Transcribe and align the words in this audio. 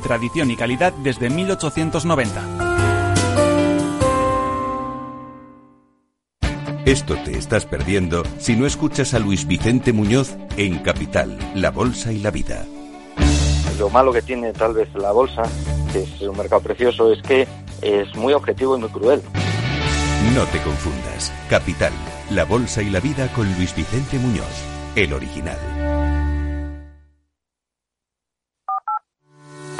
tradición 0.00 0.50
y 0.50 0.56
calidad 0.56 0.92
desde 0.92 1.30
1890. 1.30 2.70
Esto 6.90 7.14
te 7.24 7.38
estás 7.38 7.66
perdiendo 7.66 8.24
si 8.38 8.56
no 8.56 8.66
escuchas 8.66 9.14
a 9.14 9.18
Luis 9.18 9.46
Vicente 9.46 9.92
Muñoz 9.92 10.36
en 10.56 10.78
Capital, 10.78 11.38
La 11.54 11.70
Bolsa 11.70 12.12
y 12.12 12.18
la 12.18 12.30
Vida. 12.30 12.66
Lo 13.78 13.90
malo 13.90 14.12
que 14.12 14.22
tiene 14.22 14.52
tal 14.52 14.74
vez 14.74 14.92
la 14.94 15.12
bolsa, 15.12 15.42
que 15.92 16.02
es 16.02 16.20
un 16.22 16.36
mercado 16.36 16.62
precioso, 16.62 17.12
es 17.12 17.22
que 17.22 17.46
es 17.80 18.14
muy 18.16 18.32
objetivo 18.32 18.76
y 18.76 18.80
muy 18.80 18.88
cruel. 18.88 19.22
No 20.34 20.44
te 20.46 20.58
confundas. 20.62 21.32
Capital, 21.48 21.92
La 22.30 22.44
Bolsa 22.44 22.82
y 22.82 22.90
la 22.90 23.00
Vida 23.00 23.28
con 23.34 23.46
Luis 23.54 23.74
Vicente 23.76 24.18
Muñoz, 24.18 24.64
el 24.96 25.12
original. 25.12 25.58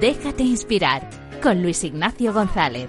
Déjate 0.00 0.42
inspirar 0.42 1.08
con 1.42 1.62
Luis 1.62 1.84
Ignacio 1.84 2.32
González. 2.32 2.88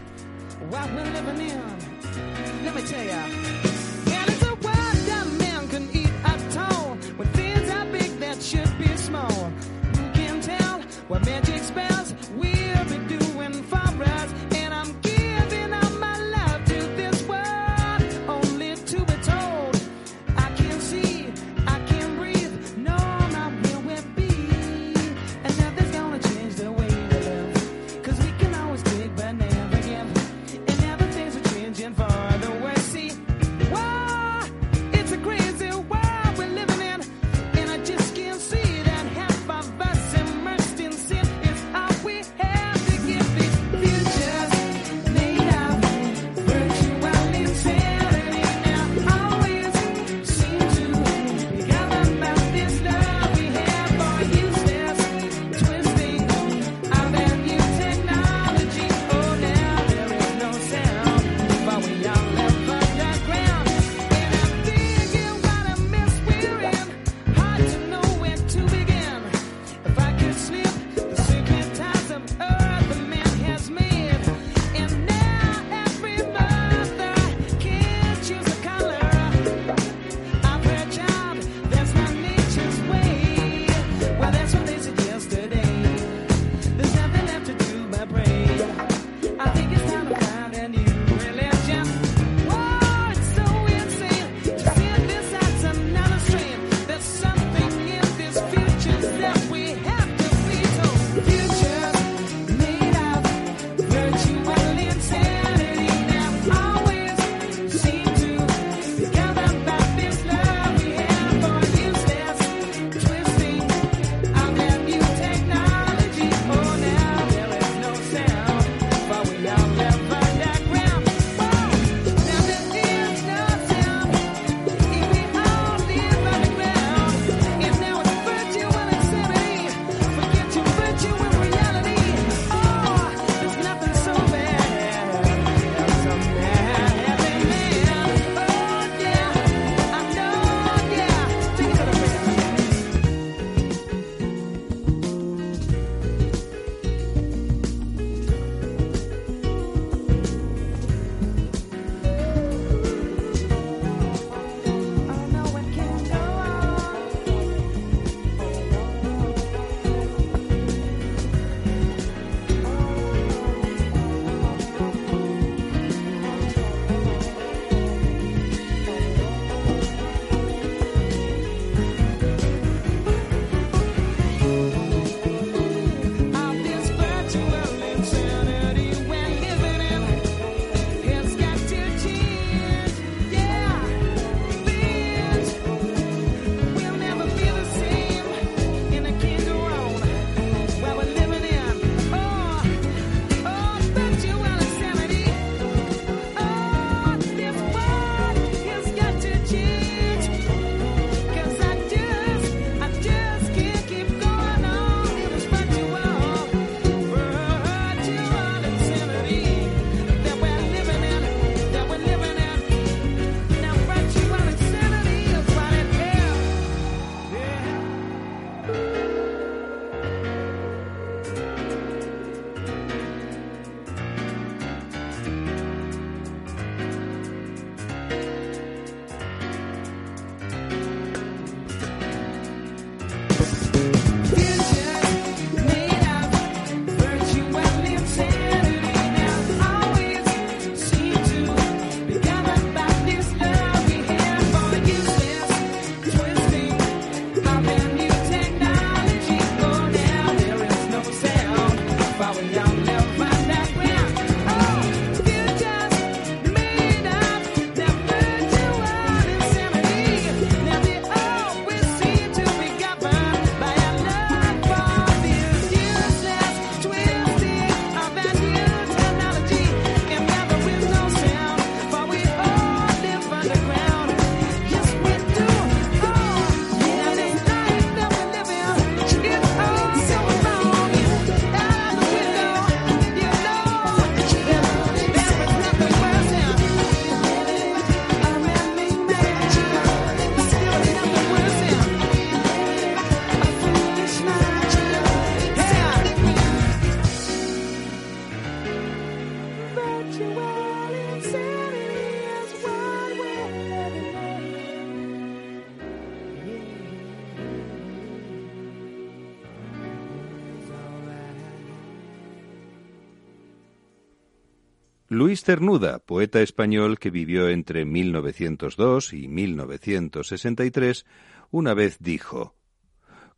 Luis 315.34 315.44
Cernuda, 315.44 315.98
poeta 315.98 316.44
español 316.44 317.00
que 317.00 317.10
vivió 317.10 317.50
entre 317.50 317.86
1902 317.86 319.14
y 319.14 319.28
1963, 319.28 321.08
una 321.50 321.74
vez 321.74 321.98
dijo, 322.00 322.56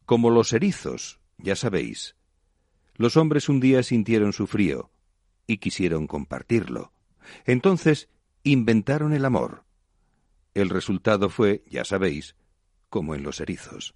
Como 0.06 0.30
los 0.30 0.52
erizos, 0.52 1.22
ya 1.38 1.56
sabéis, 1.56 2.18
los 2.96 3.16
hombres 3.16 3.48
un 3.48 3.62
día 3.62 3.82
sintieron 3.82 4.34
su 4.34 4.46
frío 4.46 4.92
y 5.48 5.60
quisieron 5.60 6.06
compartirlo. 6.06 6.92
Entonces 7.46 8.10
inventaron 8.44 9.14
el 9.14 9.24
amor. 9.24 9.64
El 10.54 10.68
resultado 10.68 11.30
fue, 11.30 11.64
ya 11.66 11.86
sabéis, 11.86 12.36
como 12.90 13.16
en 13.16 13.24
los 13.24 13.40
erizos. 13.40 13.96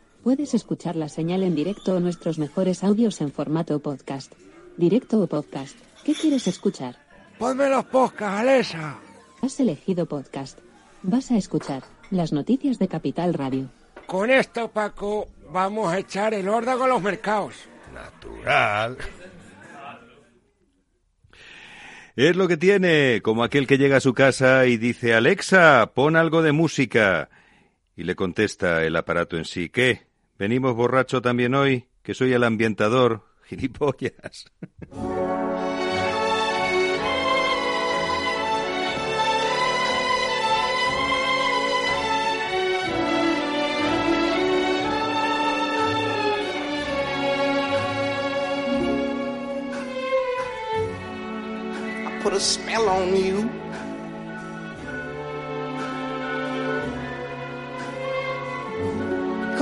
Puedes 0.23 0.53
escuchar 0.53 0.95
la 0.95 1.09
señal 1.09 1.41
en 1.41 1.55
directo 1.55 1.95
o 1.95 1.99
nuestros 1.99 2.37
mejores 2.37 2.83
audios 2.83 3.21
en 3.21 3.31
formato 3.31 3.79
podcast. 3.79 4.31
Directo 4.77 5.19
o 5.19 5.25
podcast. 5.25 5.75
¿Qué 6.05 6.13
quieres 6.13 6.45
escuchar? 6.45 6.95
Ponme 7.39 7.67
los 7.69 7.85
podcasts, 7.85 8.39
Alexa. 8.39 8.99
Has 9.41 9.59
elegido 9.59 10.05
podcast. 10.05 10.59
Vas 11.01 11.31
a 11.31 11.37
escuchar 11.37 11.81
las 12.11 12.33
noticias 12.33 12.77
de 12.77 12.87
Capital 12.87 13.33
Radio. 13.33 13.71
Con 14.05 14.29
esto, 14.29 14.69
Paco, 14.69 15.27
vamos 15.51 15.91
a 15.91 15.97
echar 15.97 16.35
el 16.35 16.47
órdago 16.47 16.83
a 16.83 16.87
los 16.87 17.01
mercados. 17.01 17.55
Natural. 17.91 18.97
Es 22.15 22.35
lo 22.35 22.47
que 22.47 22.57
tiene, 22.57 23.21
como 23.23 23.43
aquel 23.43 23.65
que 23.65 23.79
llega 23.79 23.97
a 23.97 24.01
su 24.01 24.13
casa 24.13 24.67
y 24.67 24.77
dice, 24.77 25.15
Alexa, 25.15 25.93
pon 25.95 26.15
algo 26.15 26.43
de 26.43 26.51
música. 26.51 27.31
Y 27.95 28.03
le 28.03 28.15
contesta 28.15 28.83
el 28.83 28.95
aparato 28.95 29.35
en 29.37 29.45
sí, 29.45 29.69
¿qué? 29.69 30.10
Venimos 30.41 30.75
borracho 30.75 31.21
también 31.21 31.53
hoy, 31.53 31.85
que 32.01 32.15
soy 32.15 32.33
el 32.33 32.43
ambientador, 32.43 33.21
gilipollas. 33.47 34.51
put 52.23 52.33
a 52.33 52.79
on 52.89 53.15
you. 53.15 53.60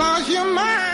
are 0.09 0.21
mine. 0.53 0.89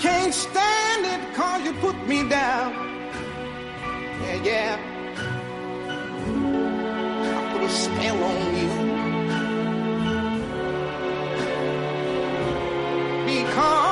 Can't 0.00 0.34
stand 0.34 1.06
it 1.06 1.34
cause 1.34 1.64
you 1.64 1.72
put 1.74 1.96
me 2.06 2.28
down. 2.28 2.72
Yeah, 4.22 4.42
yeah. 4.44 4.78
I 7.36 7.52
put 7.52 7.62
a 7.62 7.70
spell 7.70 8.24
on 8.24 8.56
you. 8.56 8.70
Because 13.26 13.85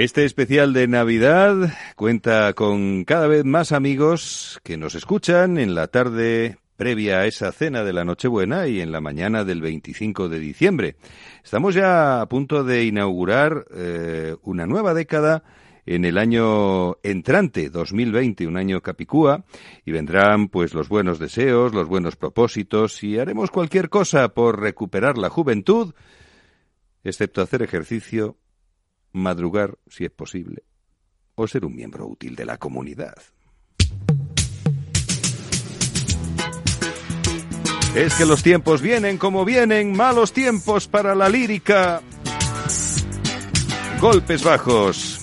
Este 0.00 0.24
especial 0.24 0.72
de 0.72 0.88
Navidad 0.88 1.74
cuenta 1.94 2.54
con 2.54 3.04
cada 3.04 3.26
vez 3.26 3.44
más 3.44 3.70
amigos 3.70 4.58
que 4.64 4.78
nos 4.78 4.94
escuchan 4.94 5.58
en 5.58 5.74
la 5.74 5.88
tarde 5.88 6.56
previa 6.76 7.18
a 7.18 7.26
esa 7.26 7.52
cena 7.52 7.84
de 7.84 7.92
la 7.92 8.06
Nochebuena 8.06 8.66
y 8.66 8.80
en 8.80 8.92
la 8.92 9.02
mañana 9.02 9.44
del 9.44 9.60
25 9.60 10.30
de 10.30 10.38
diciembre. 10.38 10.96
Estamos 11.44 11.74
ya 11.74 12.22
a 12.22 12.26
punto 12.30 12.64
de 12.64 12.86
inaugurar 12.86 13.66
eh, 13.76 14.36
una 14.42 14.64
nueva 14.64 14.94
década 14.94 15.44
en 15.84 16.06
el 16.06 16.16
año 16.16 16.96
entrante, 17.02 17.68
2020, 17.68 18.46
un 18.46 18.56
año 18.56 18.80
capicúa, 18.80 19.44
y 19.84 19.92
vendrán 19.92 20.48
pues 20.48 20.72
los 20.72 20.88
buenos 20.88 21.18
deseos, 21.18 21.74
los 21.74 21.88
buenos 21.88 22.16
propósitos, 22.16 23.04
y 23.04 23.18
haremos 23.18 23.50
cualquier 23.50 23.90
cosa 23.90 24.30
por 24.30 24.60
recuperar 24.60 25.18
la 25.18 25.28
juventud, 25.28 25.92
excepto 27.04 27.42
hacer 27.42 27.60
ejercicio, 27.60 28.38
madrugar 29.12 29.78
si 29.88 30.04
es 30.04 30.10
posible, 30.10 30.64
o 31.34 31.46
ser 31.46 31.64
un 31.64 31.74
miembro 31.74 32.06
útil 32.06 32.36
de 32.36 32.44
la 32.44 32.58
comunidad. 32.58 33.14
Es 37.94 38.14
que 38.14 38.24
los 38.24 38.42
tiempos 38.42 38.80
vienen 38.82 39.18
como 39.18 39.44
vienen, 39.44 39.96
malos 39.96 40.32
tiempos 40.32 40.86
para 40.86 41.14
la 41.14 41.28
lírica. 41.28 42.00
Golpes 44.00 44.44
bajos. 44.44 45.19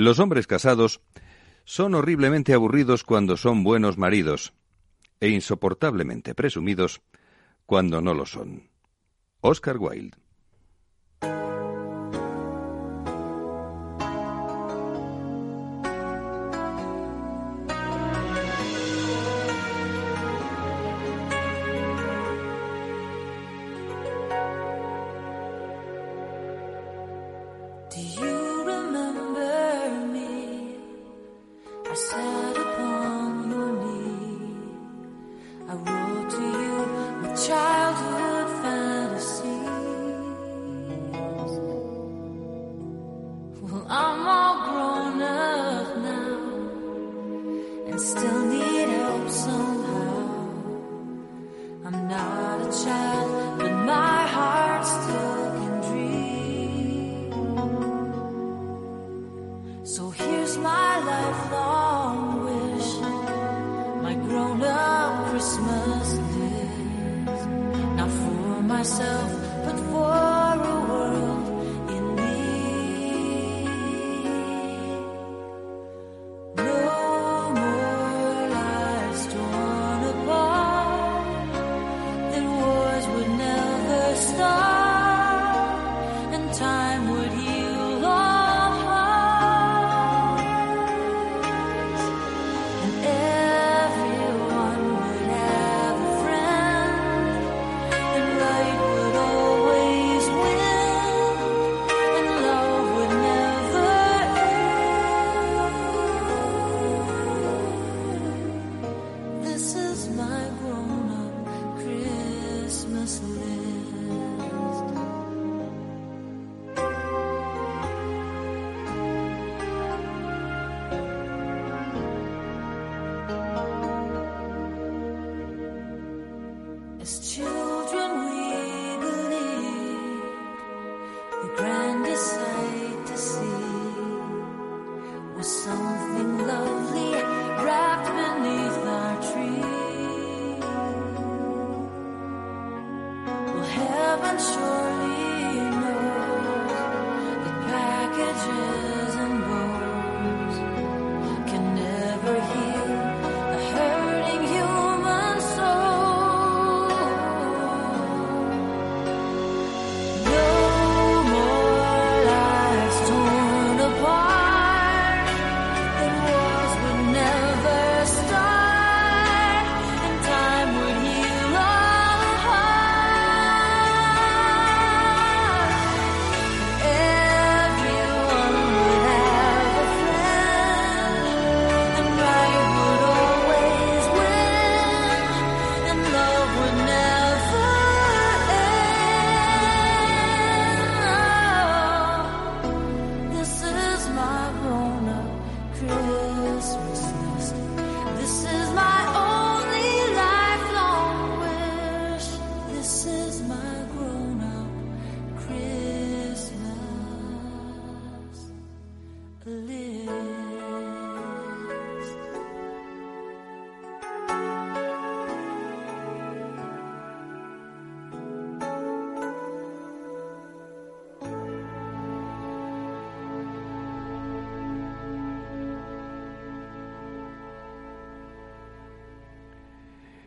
Los 0.00 0.18
hombres 0.18 0.46
casados 0.46 1.02
son 1.64 1.94
horriblemente 1.94 2.54
aburridos 2.54 3.04
cuando 3.04 3.36
son 3.36 3.62
buenos 3.62 3.98
maridos 3.98 4.54
e 5.20 5.28
insoportablemente 5.28 6.34
presumidos 6.34 7.02
cuando 7.66 8.00
no 8.00 8.14
lo 8.14 8.24
son. 8.24 8.70
Oscar 9.42 9.76
Wilde. 9.76 10.16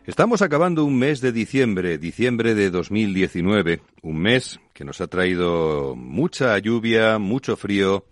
Estamos 0.06 0.42
acabando 0.42 0.84
un 0.84 1.00
mes 1.00 1.22
de 1.22 1.32
diciembre, 1.32 1.98
diciembre 1.98 2.56
de 2.56 2.70
2019, 2.70 3.80
un 4.02 4.18
mes 4.18 4.60
que 4.74 4.84
nos 4.84 5.00
ha 5.00 5.08
traído 5.08 5.96
mucha 5.96 6.58
lluvia, 6.60 7.20
mucho 7.20 7.56
frío 7.56 8.04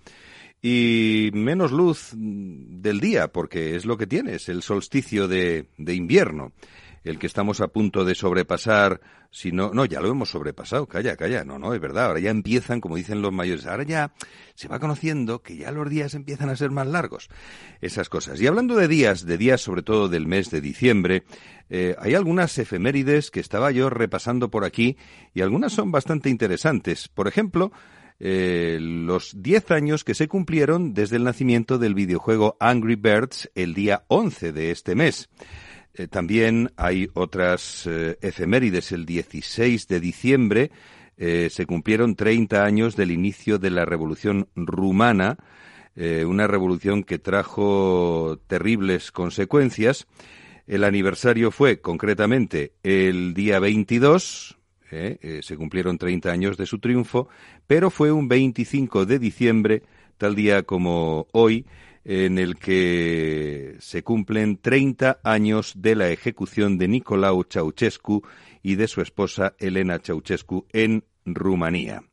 y 0.62 1.32
menos 1.34 1.74
luz 1.74 2.12
del 2.14 3.02
día, 3.02 3.28
porque 3.28 3.76
es 3.76 3.84
lo 3.84 3.98
que 3.98 4.08
tiene, 4.08 4.36
es 4.36 4.48
el 4.48 4.62
solsticio 4.62 5.28
de, 5.28 5.66
de 5.78 5.94
invierno, 5.94 6.54
el 7.04 7.18
que 7.18 7.28
estamos 7.28 7.62
a 7.62 7.70
punto 7.70 8.06
de 8.06 8.16
sobrepasar, 8.16 9.02
si 9.32 9.52
no, 9.52 9.72
no, 9.74 9.86
ya 9.86 10.02
lo 10.02 10.10
hemos 10.10 10.30
sobrepasado, 10.30 10.88
calla, 10.88 11.16
calla, 11.16 11.44
no, 11.44 11.58
no, 11.58 11.74
es 11.74 11.82
verdad, 11.82 12.08
ahora 12.08 12.20
ya 12.20 12.30
empiezan, 12.30 12.82
como 12.82 12.96
dicen 12.96 13.22
los 13.22 13.32
mayores, 13.32 13.66
ahora 13.66 13.84
ya 13.84 14.14
se 14.56 14.68
va 14.68 14.80
conociendo 14.80 15.42
que 15.42 15.58
ya 15.58 15.72
los 15.72 15.90
días 15.90 16.14
empiezan 16.14 16.50
a 16.50 16.56
ser 16.56 16.70
más 16.70 16.88
largos, 16.88 17.30
esas 17.82 18.10
cosas. 18.10 18.40
Y 18.42 18.48
hablando 18.48 18.76
de 18.76 18.88
días, 18.88 19.26
de 19.26 19.38
días 19.38 19.62
sobre 19.62 19.84
todo 19.84 20.10
del 20.10 20.28
mes 20.28 20.52
de 20.52 20.62
diciembre, 20.62 21.24
eh, 21.70 21.96
hay 22.00 22.16
algunas 22.16 22.58
efemérides 22.58 23.32
que 23.32 23.40
estaba 23.40 23.72
yo 23.72 23.90
repasando 23.90 24.52
por 24.52 24.66
aquí 24.66 24.98
y 25.34 25.42
algunas 25.42 25.74
son 25.74 25.92
bastante 25.92 26.30
interesantes. 26.30 27.08
Por 27.08 27.28
ejemplo, 27.28 27.72
eh, 28.20 28.78
los 28.80 29.42
10 29.42 29.72
años 29.72 30.04
que 30.04 30.14
se 30.14 30.28
cumplieron 30.28 30.94
desde 30.94 31.16
el 31.16 31.24
nacimiento 31.24 31.80
del 31.80 31.96
videojuego 31.96 32.56
Angry 32.60 32.96
Birds 32.96 33.50
el 33.56 33.74
día 33.74 34.04
11 34.10 34.52
de 34.52 34.70
este 34.70 34.94
mes. 34.94 35.28
Eh, 35.94 36.08
también 36.08 36.72
hay 36.78 37.10
otras 37.14 37.88
eh, 37.88 38.18
efemérides. 38.22 38.92
El 38.92 39.06
16 39.06 39.88
de 39.88 40.00
diciembre 40.00 40.72
eh, 41.18 41.50
se 41.52 41.66
cumplieron 41.66 42.16
30 42.16 42.64
años 42.64 42.96
del 42.96 43.12
inicio 43.12 43.60
de 43.60 43.70
la 43.72 43.86
Revolución 43.86 44.48
Rumana, 44.56 45.38
una 45.94 46.48
revolución 46.48 47.04
que 47.04 47.20
trajo 47.20 48.40
terribles 48.48 49.12
consecuencias. 49.12 50.08
El 50.66 50.86
aniversario 50.86 51.52
fue 51.52 51.82
concretamente 51.82 52.72
el 52.82 53.34
día 53.34 53.60
22, 53.60 54.58
eh, 54.92 55.18
eh, 55.22 55.40
se 55.42 55.56
cumplieron 55.56 55.98
30 55.98 56.32
años 56.32 56.58
de 56.58 56.66
su 56.66 56.80
triunfo, 56.80 57.30
pero 57.66 57.90
fue 57.90 58.12
un 58.12 58.28
25 58.28 59.06
de 59.06 59.20
diciembre 59.20 59.84
tal 60.22 60.36
día 60.36 60.62
como 60.62 61.26
hoy, 61.32 61.66
en 62.06 62.38
el 62.38 62.58
que 62.58 63.76
se 63.80 64.04
cumplen 64.04 64.58
30 64.58 65.20
años 65.24 65.74
de 65.78 65.96
la 65.96 66.10
ejecución 66.10 66.78
de 66.78 66.88
Nicolau 66.88 67.44
Ceausescu 67.50 68.22
y 68.62 68.76
de 68.76 68.88
su 68.88 69.02
esposa 69.02 69.56
Elena 69.58 69.98
Ceausescu 69.98 70.68
en 70.74 71.06
Rumanía. 71.26 72.04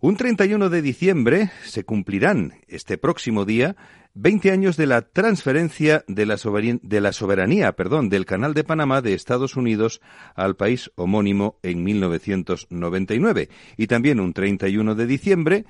Un 0.00 0.16
31 0.16 0.70
de 0.70 0.80
diciembre 0.80 1.50
se 1.62 1.84
cumplirán 1.84 2.54
este 2.68 2.96
próximo 2.96 3.44
día 3.44 3.76
20 4.14 4.50
años 4.50 4.78
de 4.78 4.86
la 4.86 5.02
transferencia 5.02 6.06
de 6.08 6.24
la, 6.24 6.38
soberanía, 6.38 6.80
de 6.82 7.00
la 7.02 7.12
soberanía 7.12 7.72
perdón, 7.72 8.08
del 8.08 8.24
Canal 8.24 8.54
de 8.54 8.64
Panamá 8.64 9.02
de 9.02 9.12
Estados 9.12 9.56
Unidos 9.56 10.00
al 10.34 10.56
país 10.56 10.90
homónimo 10.94 11.58
en 11.62 11.84
1999. 11.84 13.50
Y 13.76 13.88
también 13.88 14.20
un 14.20 14.32
31 14.32 14.94
de 14.94 15.06
diciembre 15.06 15.66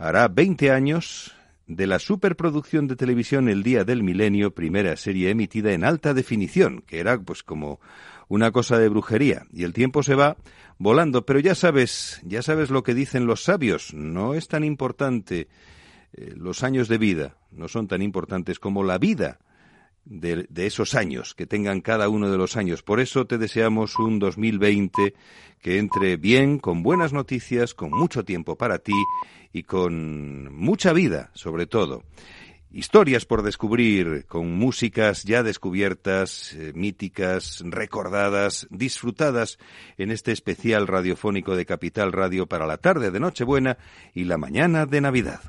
hará 0.00 0.28
20 0.28 0.70
años 0.70 1.34
de 1.66 1.86
la 1.86 1.98
superproducción 1.98 2.88
de 2.88 2.96
televisión 2.96 3.48
El 3.50 3.62
Día 3.62 3.84
del 3.84 4.02
Milenio, 4.02 4.54
primera 4.54 4.96
serie 4.96 5.28
emitida 5.28 5.72
en 5.72 5.84
alta 5.84 6.14
definición, 6.14 6.82
que 6.86 7.00
era 7.00 7.20
pues 7.20 7.42
como 7.42 7.80
una 8.26 8.50
cosa 8.50 8.78
de 8.78 8.88
brujería. 8.88 9.46
Y 9.52 9.64
el 9.64 9.74
tiempo 9.74 10.02
se 10.02 10.14
va 10.14 10.38
volando, 10.78 11.26
pero 11.26 11.38
ya 11.38 11.54
sabes, 11.54 12.20
ya 12.24 12.40
sabes 12.40 12.70
lo 12.70 12.82
que 12.82 12.94
dicen 12.94 13.26
los 13.26 13.44
sabios, 13.44 13.92
no 13.92 14.32
es 14.32 14.48
tan 14.48 14.64
importante 14.64 15.48
eh, 16.14 16.32
los 16.34 16.64
años 16.64 16.88
de 16.88 16.96
vida, 16.96 17.36
no 17.52 17.68
son 17.68 17.86
tan 17.86 18.00
importantes 18.00 18.58
como 18.58 18.82
la 18.82 18.96
vida 18.96 19.38
de, 20.10 20.66
esos 20.66 20.94
años, 20.94 21.34
que 21.34 21.46
tengan 21.46 21.80
cada 21.80 22.08
uno 22.08 22.30
de 22.30 22.36
los 22.36 22.56
años. 22.56 22.82
Por 22.82 23.00
eso 23.00 23.26
te 23.26 23.38
deseamos 23.38 23.98
un 23.98 24.18
2020 24.18 25.14
que 25.60 25.78
entre 25.78 26.16
bien, 26.16 26.58
con 26.58 26.82
buenas 26.82 27.12
noticias, 27.12 27.74
con 27.74 27.90
mucho 27.90 28.24
tiempo 28.24 28.56
para 28.56 28.78
ti 28.78 28.94
y 29.52 29.62
con 29.62 30.52
mucha 30.54 30.92
vida, 30.92 31.30
sobre 31.34 31.66
todo. 31.66 32.02
Historias 32.72 33.24
por 33.24 33.42
descubrir, 33.42 34.26
con 34.26 34.52
músicas 34.52 35.24
ya 35.24 35.42
descubiertas, 35.42 36.54
eh, 36.54 36.72
míticas, 36.74 37.62
recordadas, 37.64 38.68
disfrutadas 38.70 39.58
en 39.96 40.10
este 40.12 40.32
especial 40.32 40.86
radiofónico 40.86 41.56
de 41.56 41.66
Capital 41.66 42.12
Radio 42.12 42.46
para 42.46 42.66
la 42.66 42.78
tarde 42.78 43.10
de 43.10 43.20
Nochebuena 43.20 43.76
y 44.14 44.24
la 44.24 44.38
mañana 44.38 44.86
de 44.86 45.00
Navidad. 45.00 45.40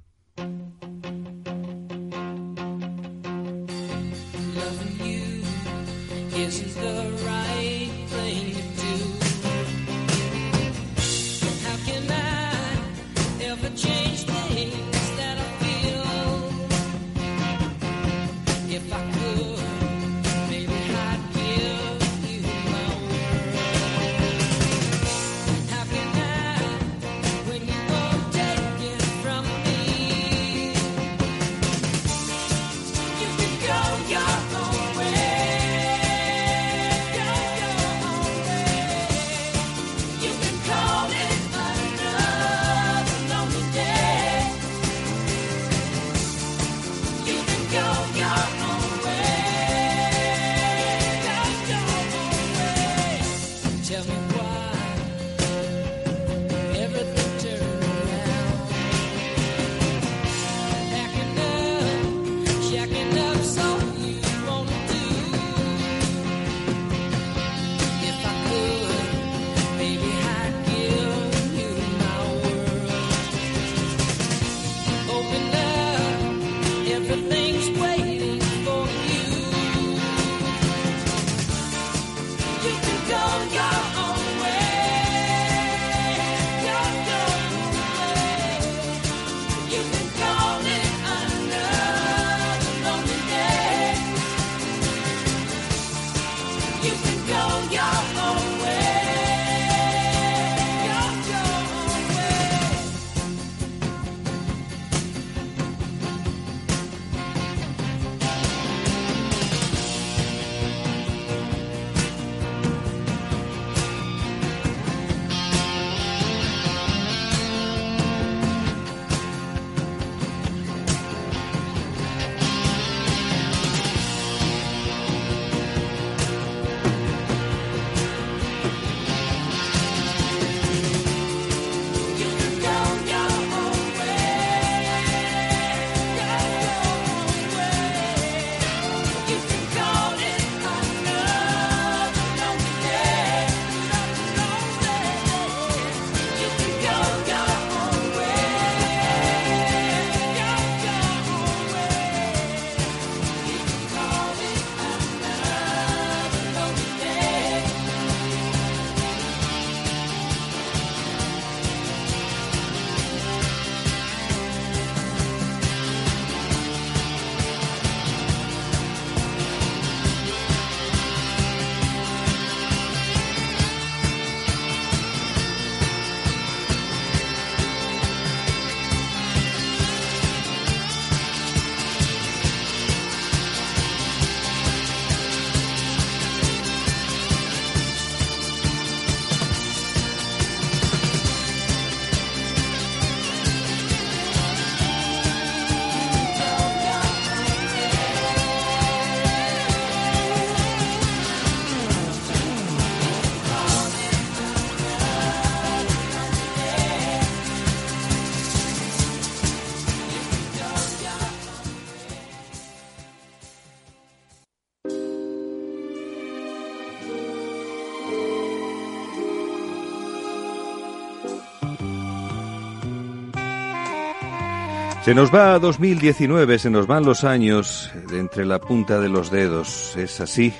Se 225.03 225.15
nos 225.15 225.33
va 225.33 225.55
a 225.55 225.59
2019, 225.59 226.59
se 226.59 226.69
nos 226.69 226.85
van 226.85 227.03
los 227.05 227.23
años 227.23 227.91
de 228.07 228.19
entre 228.19 228.45
la 228.45 228.59
punta 228.59 228.99
de 228.99 229.09
los 229.09 229.31
dedos. 229.31 229.97
Es 229.97 230.21
así. 230.21 230.53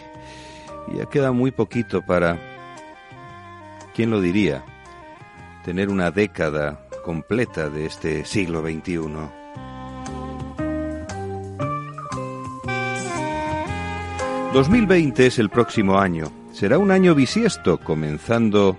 Ya 0.96 1.06
queda 1.06 1.32
muy 1.32 1.52
poquito 1.52 2.02
para, 2.02 2.40
¿quién 3.94 4.10
lo 4.10 4.20
diría? 4.20 4.64
Tener 5.64 5.90
una 5.90 6.10
década 6.10 6.88
completa 7.06 7.70
de 7.70 7.86
este 7.86 8.26
siglo 8.26 8.62
XXI. 8.62 9.00
...2020 14.54 15.20
es 15.20 15.40
el 15.40 15.50
próximo 15.50 16.00
año. 16.00 16.32
Será 16.52 16.80
un 16.80 16.90
año 16.90 17.14
bisiesto, 17.14 17.78
comenzando 17.78 18.76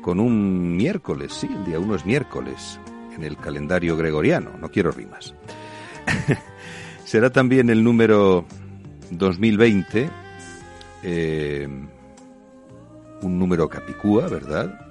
con 0.00 0.18
un 0.18 0.74
miércoles, 0.74 1.34
sí, 1.34 1.48
el 1.48 1.64
día 1.64 1.78
uno 1.78 1.94
es 1.94 2.04
miércoles, 2.04 2.80
en 3.14 3.24
el 3.24 3.36
calendario 3.36 3.96
gregoriano, 3.96 4.52
no 4.60 4.70
quiero 4.70 4.90
rimas. 4.90 5.34
Será 7.04 7.30
también 7.30 7.70
el 7.70 7.82
número 7.82 8.44
2020, 9.10 10.10
eh, 11.02 11.68
un 13.22 13.38
número 13.38 13.68
capicúa, 13.68 14.28
¿verdad? 14.28 14.86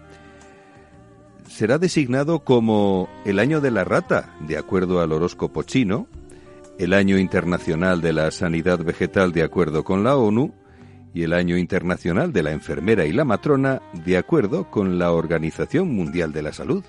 Será 1.48 1.78
designado 1.78 2.44
como 2.44 3.10
el 3.26 3.40
año 3.40 3.62
de 3.62 3.72
la 3.72 3.84
rata, 3.84 4.36
de 4.42 4.58
acuerdo 4.58 5.02
al 5.02 5.12
horóscopo 5.12 5.64
chino, 5.64 6.08
el 6.78 6.94
año 6.94 7.18
internacional 7.18 8.02
de 8.02 8.14
la 8.14 8.32
sanidad 8.32 8.80
vegetal, 8.80 9.32
de 9.32 9.44
acuerdo 9.44 9.84
con 9.84 10.04
la 10.04 10.16
ONU, 10.16 10.54
y 11.14 11.24
el 11.24 11.34
Año 11.34 11.58
Internacional 11.58 12.32
de 12.32 12.44
la 12.44 12.52
Enfermera 12.52 13.06
y 13.06 13.12
la 13.12 13.26
Matrona, 13.26 13.82
de 14.06 14.18
acuerdo 14.18 14.70
con 14.70 15.00
la 15.00 15.12
Organización 15.12 15.94
Mundial 15.94 16.32
de 16.32 16.44
la 16.44 16.54
Salud. 16.54 16.84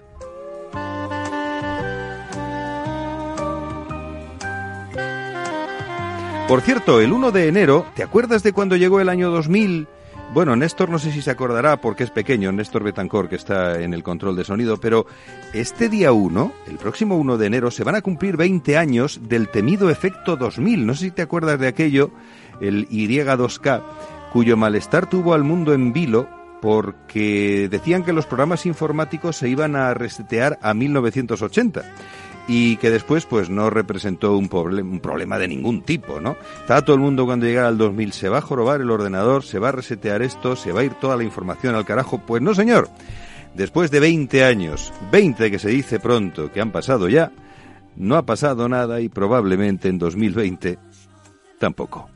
Por 6.50 6.62
cierto, 6.62 7.00
el 7.00 7.12
1 7.12 7.30
de 7.30 7.46
enero, 7.46 7.86
¿te 7.94 8.02
acuerdas 8.02 8.42
de 8.42 8.52
cuando 8.52 8.74
llegó 8.74 9.00
el 9.00 9.08
año 9.08 9.30
2000? 9.30 9.86
Bueno, 10.34 10.56
Néstor 10.56 10.90
no 10.90 10.98
sé 10.98 11.12
si 11.12 11.22
se 11.22 11.30
acordará 11.30 11.80
porque 11.80 12.02
es 12.02 12.10
pequeño, 12.10 12.50
Néstor 12.50 12.82
Betancor, 12.82 13.28
que 13.28 13.36
está 13.36 13.80
en 13.80 13.94
el 13.94 14.02
control 14.02 14.34
de 14.34 14.44
sonido, 14.44 14.76
pero 14.80 15.06
este 15.52 15.88
día 15.88 16.10
1, 16.10 16.52
el 16.66 16.76
próximo 16.76 17.14
1 17.18 17.38
de 17.38 17.46
enero, 17.46 17.70
se 17.70 17.84
van 17.84 17.94
a 17.94 18.00
cumplir 18.00 18.36
20 18.36 18.76
años 18.76 19.20
del 19.28 19.48
temido 19.48 19.90
efecto 19.90 20.34
2000. 20.34 20.86
No 20.86 20.94
sé 20.94 21.04
si 21.04 21.10
te 21.12 21.22
acuerdas 21.22 21.60
de 21.60 21.68
aquello, 21.68 22.10
el 22.60 22.88
Y2K, 22.88 23.82
cuyo 24.32 24.56
malestar 24.56 25.08
tuvo 25.08 25.34
al 25.34 25.44
mundo 25.44 25.72
en 25.72 25.92
vilo 25.92 26.28
porque 26.60 27.68
decían 27.70 28.02
que 28.02 28.12
los 28.12 28.26
programas 28.26 28.66
informáticos 28.66 29.36
se 29.36 29.48
iban 29.48 29.76
a 29.76 29.94
resetear 29.94 30.58
a 30.62 30.74
1980 30.74 31.84
y 32.52 32.76
que 32.78 32.90
después 32.90 33.26
pues 33.26 33.48
no 33.48 33.70
representó 33.70 34.36
un, 34.36 34.50
proble- 34.50 34.82
un 34.82 34.98
problema 34.98 35.38
de 35.38 35.46
ningún 35.46 35.82
tipo, 35.82 36.20
¿no? 36.20 36.36
Estaba 36.60 36.82
todo 36.82 36.96
el 36.96 37.02
mundo 37.02 37.24
cuando 37.24 37.46
llegara 37.46 37.68
al 37.68 37.78
2000, 37.78 38.12
se 38.12 38.28
va 38.28 38.38
a 38.38 38.42
jorobar 38.42 38.80
el 38.80 38.90
ordenador, 38.90 39.44
se 39.44 39.60
va 39.60 39.68
a 39.68 39.72
resetear 39.72 40.20
esto, 40.22 40.56
se 40.56 40.72
va 40.72 40.80
a 40.80 40.84
ir 40.84 40.94
toda 40.94 41.16
la 41.16 41.22
información 41.22 41.76
al 41.76 41.84
carajo. 41.84 42.18
Pues 42.26 42.42
no, 42.42 42.52
señor. 42.52 42.88
Después 43.54 43.92
de 43.92 44.00
20 44.00 44.42
años, 44.44 44.92
20 45.12 45.48
que 45.50 45.58
se 45.60 45.68
dice 45.70 46.00
pronto 46.00 46.50
que 46.50 46.60
han 46.60 46.72
pasado 46.72 47.08
ya, 47.08 47.30
no 47.96 48.16
ha 48.16 48.22
pasado 48.26 48.68
nada 48.68 49.00
y 49.00 49.08
probablemente 49.08 49.88
en 49.88 49.98
2020 49.98 50.78
tampoco. 51.58 52.08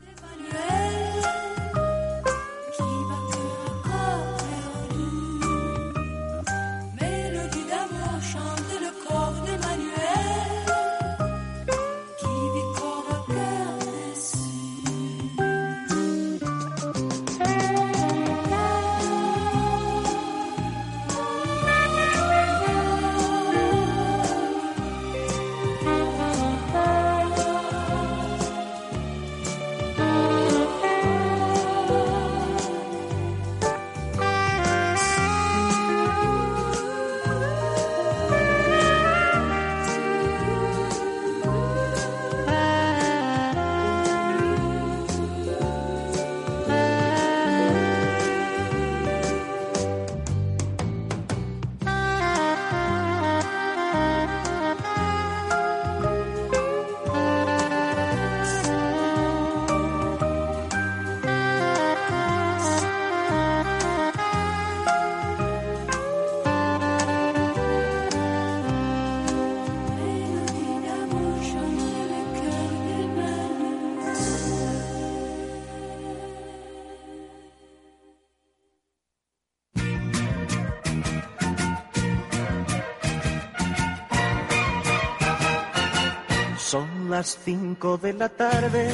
Las 87.15 87.39
5 87.45 87.97
de 87.99 88.11
la 88.11 88.27
tarde, 88.27 88.89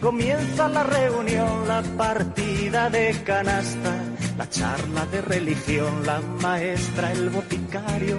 comienza 0.00 0.66
la 0.66 0.82
reunión, 0.82 1.68
la 1.68 1.82
partida 1.82 2.88
de 2.88 3.22
canasta, 3.22 3.92
la 4.38 4.48
charla 4.48 5.04
de 5.12 5.20
religión, 5.20 6.06
la 6.06 6.22
maestra, 6.40 7.12
el 7.12 7.28
boticario, 7.28 8.16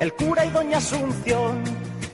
el 0.00 0.12
cura 0.14 0.44
y 0.46 0.50
doña 0.50 0.78
Asunción, 0.78 1.62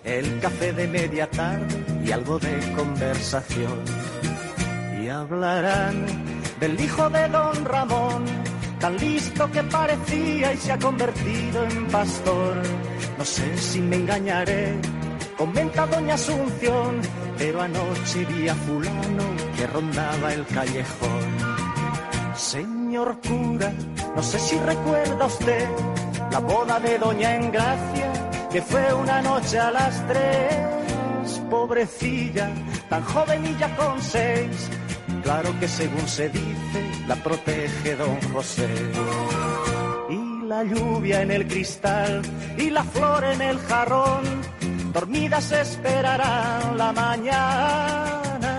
el 0.05 0.41
café 0.41 0.75
de 0.75 0.87
media 0.87 1.27
tarde 1.31 1.75
y 2.05 2.13
algo 2.13 2.39
de 2.39 2.55
conversación. 2.77 3.79
Y 5.01 5.09
hablarán 5.09 6.05
del 6.61 6.79
hijo 6.79 7.09
de 7.09 7.27
don 7.31 7.65
Ramón, 7.65 8.25
tan 8.79 8.99
listo 8.99 9.51
que 9.51 9.63
parecía 9.63 10.53
y 10.53 10.59
se 10.59 10.73
ha 10.73 10.79
convertido 10.79 11.65
en 11.65 11.87
pastor. 11.87 12.63
No 13.17 13.25
sé 13.25 13.57
si 13.57 13.81
me 13.81 13.97
engañaré, 13.97 14.79
comenta 15.45 15.87
doña 15.87 16.15
Asunción, 16.15 17.03
pero 17.37 17.61
anoche 17.61 18.25
vi 18.25 18.49
a 18.49 18.55
fulano 18.55 19.27
que 19.55 19.67
rondaba 19.67 20.33
el 20.33 20.47
callejón. 20.47 21.27
Señor 22.35 23.19
cura, 23.21 23.71
no 24.17 24.23
sé 24.23 24.39
si 24.39 24.57
recuerda 24.59 25.27
usted 25.27 25.69
la 26.33 26.39
boda 26.39 26.81
de 26.81 26.99
doña 26.99 27.37
Engracia, 27.37 28.11
que 28.51 28.63
fue 28.63 28.95
una 28.95 29.21
noche 29.21 29.59
a 29.59 29.71
las 29.71 29.95
tres. 30.07 31.43
Pobrecilla, 31.51 32.49
tan 32.89 33.03
joven 33.05 33.45
y 33.45 33.55
ya 33.59 33.77
con 33.77 34.01
seis. 34.01 34.71
Claro 35.23 35.51
que 35.61 35.69
según 35.69 36.09
se 36.09 36.31
dice, 36.31 36.81
la 37.07 37.17
protege 37.17 37.97
don 37.97 38.19
José. 38.33 38.71
Y 40.09 40.47
la 40.47 40.65
lluvia 40.65 41.21
en 41.21 41.31
el 41.31 41.47
cristal 41.47 42.23
y 42.57 42.71
la 42.71 42.83
flor 42.85 43.25
en 43.25 43.43
el 43.43 43.59
jarrón, 43.59 44.23
dormidas 44.95 45.51
esperarán 45.51 46.79
la 46.79 46.93
mañana. 46.93 48.53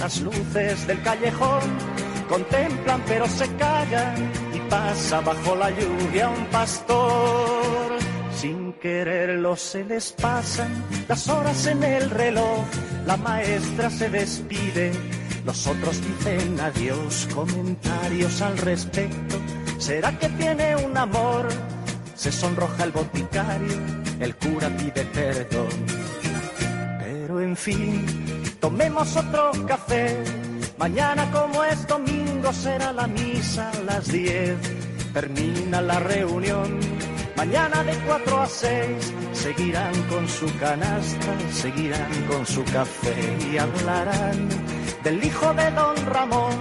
Las 0.00 0.20
luces 0.22 0.86
del 0.86 1.02
callejón 1.02 1.60
contemplan 2.28 3.02
pero 3.06 3.26
se 3.26 3.46
callan 3.56 4.32
y 4.54 4.58
pasa 4.70 5.20
bajo 5.20 5.54
la 5.54 5.70
lluvia 5.70 6.30
un 6.30 6.46
pastor. 6.46 7.98
Sin 8.34 8.72
quererlo 8.74 9.54
se 9.56 9.84
les 9.84 10.12
pasan 10.12 10.70
las 11.08 11.28
horas 11.28 11.66
en 11.66 11.84
el 11.84 12.10
reloj, 12.10 12.64
la 13.06 13.16
maestra 13.16 13.90
se 13.90 14.08
despide, 14.10 14.92
los 15.44 15.66
otros 15.66 16.00
dicen 16.06 16.58
adiós, 16.60 17.28
comentarios 17.34 18.42
al 18.42 18.58
respecto. 18.58 19.36
¿Será 19.78 20.18
que 20.18 20.28
tiene 20.30 20.74
un 20.76 20.96
amor? 20.96 21.48
Se 22.16 22.32
sonroja 22.32 22.84
el 22.84 22.92
boticario, 22.92 23.76
el 24.20 24.34
cura 24.36 24.68
pide 24.70 25.04
perdón. 25.04 25.68
Pero 26.98 27.40
en 27.40 27.56
fin, 27.56 28.06
tomemos 28.58 29.14
otro 29.16 29.52
café. 29.66 30.16
Mañana 30.78 31.30
como 31.30 31.62
es 31.64 31.86
domingo 31.86 32.52
será 32.52 32.92
la 32.92 33.06
misa 33.06 33.70
a 33.70 33.80
las 33.80 34.10
10. 34.10 34.56
Termina 35.12 35.80
la 35.82 36.00
reunión. 36.00 36.80
Mañana 37.36 37.84
de 37.84 37.94
4 38.06 38.40
a 38.40 38.46
6 38.46 39.12
seguirán 39.34 39.94
con 40.04 40.26
su 40.26 40.46
canasta, 40.58 41.34
seguirán 41.52 42.12
con 42.28 42.46
su 42.46 42.64
café 42.64 43.14
y 43.52 43.58
hablarán 43.58 44.48
del 45.04 45.22
hijo 45.22 45.52
de 45.52 45.70
don 45.72 45.96
Ramón, 46.06 46.56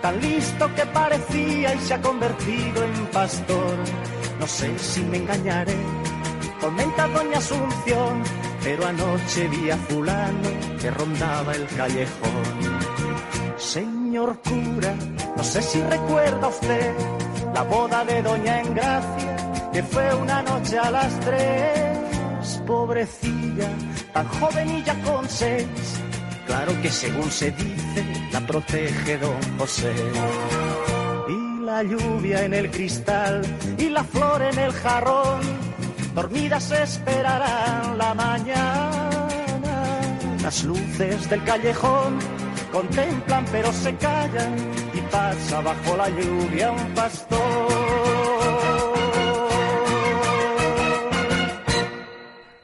tan 0.00 0.20
listo 0.20 0.74
que 0.74 0.86
parecía 0.86 1.74
y 1.74 1.78
se 1.80 1.94
ha 1.94 2.00
convertido 2.00 2.82
en 2.82 3.06
pastor. 3.12 3.76
No 4.38 4.46
sé 4.46 4.78
si 4.78 5.02
me 5.02 5.16
engañaré, 5.18 5.76
comenta 6.60 7.08
doña 7.08 7.38
Asunción, 7.38 8.22
pero 8.62 8.86
anoche 8.86 9.48
vi 9.48 9.70
a 9.70 9.76
fulano 9.76 10.50
que 10.80 10.90
rondaba 10.90 11.54
el 11.54 11.66
callejón. 11.66 12.44
Señor 13.56 14.40
cura, 14.42 14.94
no 15.36 15.42
sé 15.42 15.62
si 15.62 15.82
recuerda 15.82 16.48
usted 16.48 16.94
la 17.54 17.62
boda 17.62 18.04
de 18.04 18.22
doña 18.22 18.60
Engracia, 18.60 19.36
que 19.72 19.82
fue 19.82 20.14
una 20.14 20.42
noche 20.42 20.78
a 20.78 20.90
las 20.90 21.20
tres, 21.20 22.62
pobrecilla, 22.66 23.68
tan 24.12 24.28
joven 24.28 24.68
y 24.70 24.82
ya 24.82 24.94
con 25.02 25.28
seis. 25.28 25.66
Claro 26.46 26.72
que 26.82 26.90
según 26.90 27.30
se 27.30 27.50
dice, 27.50 28.04
la 28.32 28.40
protege 28.40 29.18
don 29.18 29.58
José. 29.58 29.94
La 31.76 31.82
lluvia 31.82 32.42
en 32.42 32.54
el 32.54 32.70
cristal 32.70 33.42
y 33.76 33.90
la 33.90 34.02
flor 34.02 34.40
en 34.40 34.58
el 34.58 34.72
jarrón, 34.72 35.40
dormidas 36.14 36.72
esperarán 36.72 37.98
la 37.98 38.14
mañana. 38.14 40.08
Las 40.42 40.64
luces 40.64 41.28
del 41.28 41.44
callejón 41.44 42.18
contemplan 42.72 43.44
pero 43.52 43.70
se 43.74 43.94
callan 43.96 44.56
y 44.94 45.02
pasa 45.12 45.60
bajo 45.60 45.98
la 45.98 46.08
lluvia 46.08 46.72
un 46.72 46.94
pastor. 46.94 47.68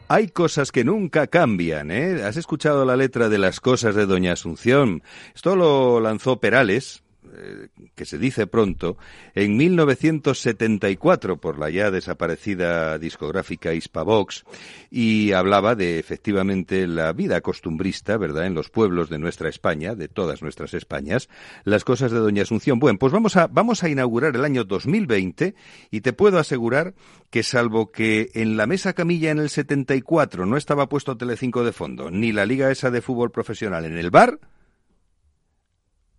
Hay 0.08 0.28
cosas 0.28 0.72
que 0.72 0.84
nunca 0.84 1.26
cambian, 1.26 1.90
¿eh? 1.90 2.22
¿Has 2.24 2.38
escuchado 2.38 2.86
la 2.86 2.96
letra 2.96 3.28
de 3.28 3.36
las 3.36 3.60
cosas 3.60 3.94
de 3.94 4.06
Doña 4.06 4.32
Asunción? 4.32 5.02
Esto 5.34 5.54
lo 5.54 6.00
lanzó 6.00 6.40
Perales, 6.40 7.02
eh, 7.34 7.68
que 7.94 8.04
se 8.04 8.18
dice 8.18 8.46
pronto, 8.46 8.96
en 9.34 9.56
1974 9.56 11.38
por 11.38 11.58
la 11.58 11.70
ya 11.70 11.90
desaparecida 11.90 12.98
discográfica 12.98 13.74
Hispavox 13.74 14.44
y 14.90 15.32
hablaba 15.32 15.74
de 15.74 15.98
efectivamente 15.98 16.86
la 16.86 17.12
vida 17.12 17.40
costumbrista, 17.40 18.16
¿verdad?, 18.16 18.46
en 18.46 18.54
los 18.54 18.70
pueblos 18.70 19.08
de 19.08 19.18
nuestra 19.18 19.48
España, 19.48 19.94
de 19.94 20.08
todas 20.08 20.42
nuestras 20.42 20.74
Españas, 20.74 21.28
las 21.64 21.84
cosas 21.84 22.10
de 22.10 22.18
Doña 22.18 22.42
Asunción. 22.42 22.78
Bueno, 22.78 22.98
pues 22.98 23.12
vamos 23.12 23.36
a, 23.36 23.46
vamos 23.46 23.82
a 23.82 23.88
inaugurar 23.88 24.36
el 24.36 24.44
año 24.44 24.64
2020 24.64 25.54
y 25.90 26.00
te 26.00 26.12
puedo 26.12 26.38
asegurar 26.38 26.94
que 27.30 27.42
salvo 27.42 27.90
que 27.90 28.30
en 28.34 28.56
la 28.56 28.66
mesa 28.66 28.92
camilla 28.92 29.30
en 29.30 29.38
el 29.38 29.48
74 29.48 30.46
no 30.46 30.56
estaba 30.56 30.88
puesto 30.88 31.16
Telecinco 31.16 31.64
de 31.64 31.72
fondo, 31.72 32.10
ni 32.10 32.32
la 32.32 32.46
liga 32.46 32.70
esa 32.70 32.90
de 32.90 33.00
fútbol 33.00 33.30
profesional 33.30 33.84
en 33.84 33.96
el 33.96 34.10
bar, 34.10 34.38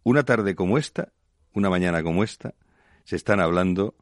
una 0.04 0.24
tarde 0.24 0.56
como 0.56 0.78
esta, 0.78 1.12
una 1.54 1.70
mañana 1.70 2.04
como 2.04 2.24
esta, 2.24 2.54
se 3.04 3.16
están 3.16 3.40
hablando 3.40 3.96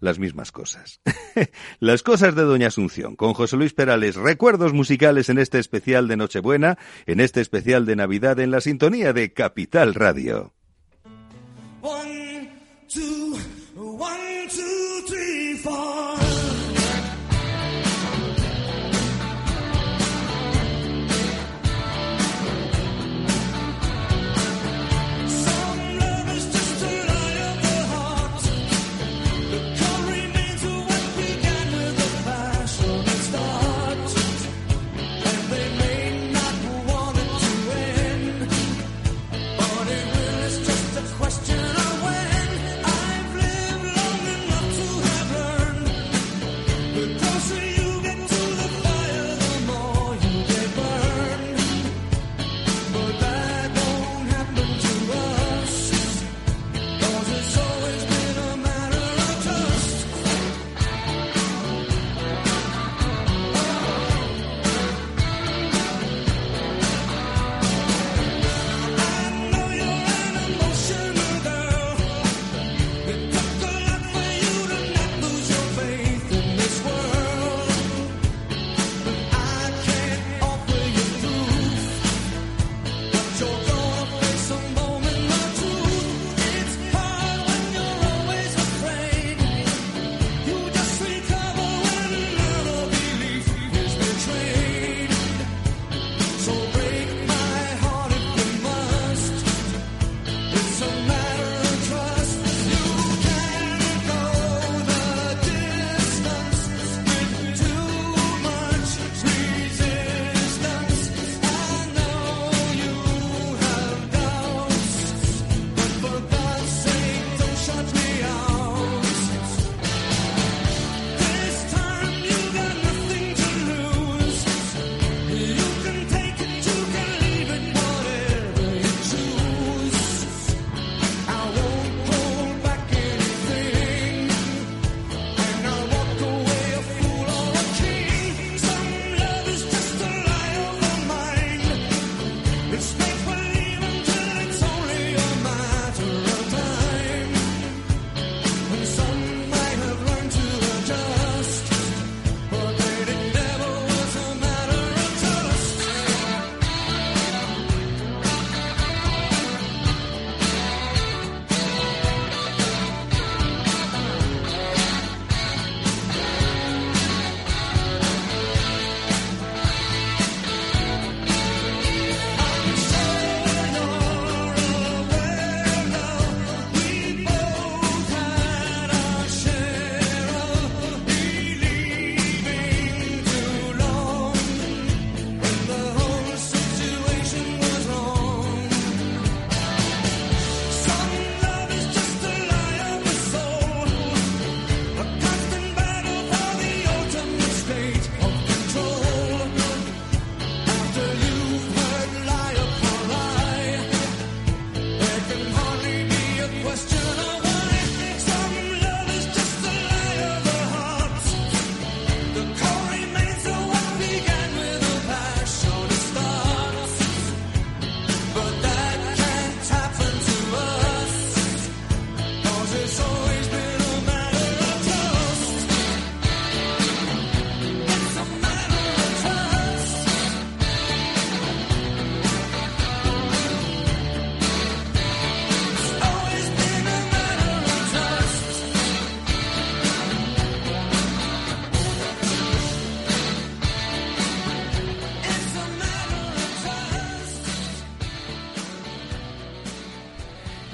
las 0.00 0.18
mismas 0.18 0.52
cosas. 0.52 1.00
las 1.80 2.02
cosas 2.02 2.34
de 2.34 2.42
Doña 2.42 2.68
Asunción, 2.68 3.16
con 3.16 3.34
José 3.34 3.56
Luis 3.56 3.72
Perales, 3.72 4.16
recuerdos 4.16 4.72
musicales 4.72 5.28
en 5.28 5.38
este 5.38 5.58
especial 5.58 6.08
de 6.08 6.16
Nochebuena, 6.16 6.76
en 7.06 7.20
este 7.20 7.40
especial 7.40 7.86
de 7.86 7.96
Navidad, 7.96 8.38
en 8.40 8.50
la 8.50 8.60
sintonía 8.60 9.12
de 9.12 9.32
Capital 9.32 9.94
Radio. 9.94 10.52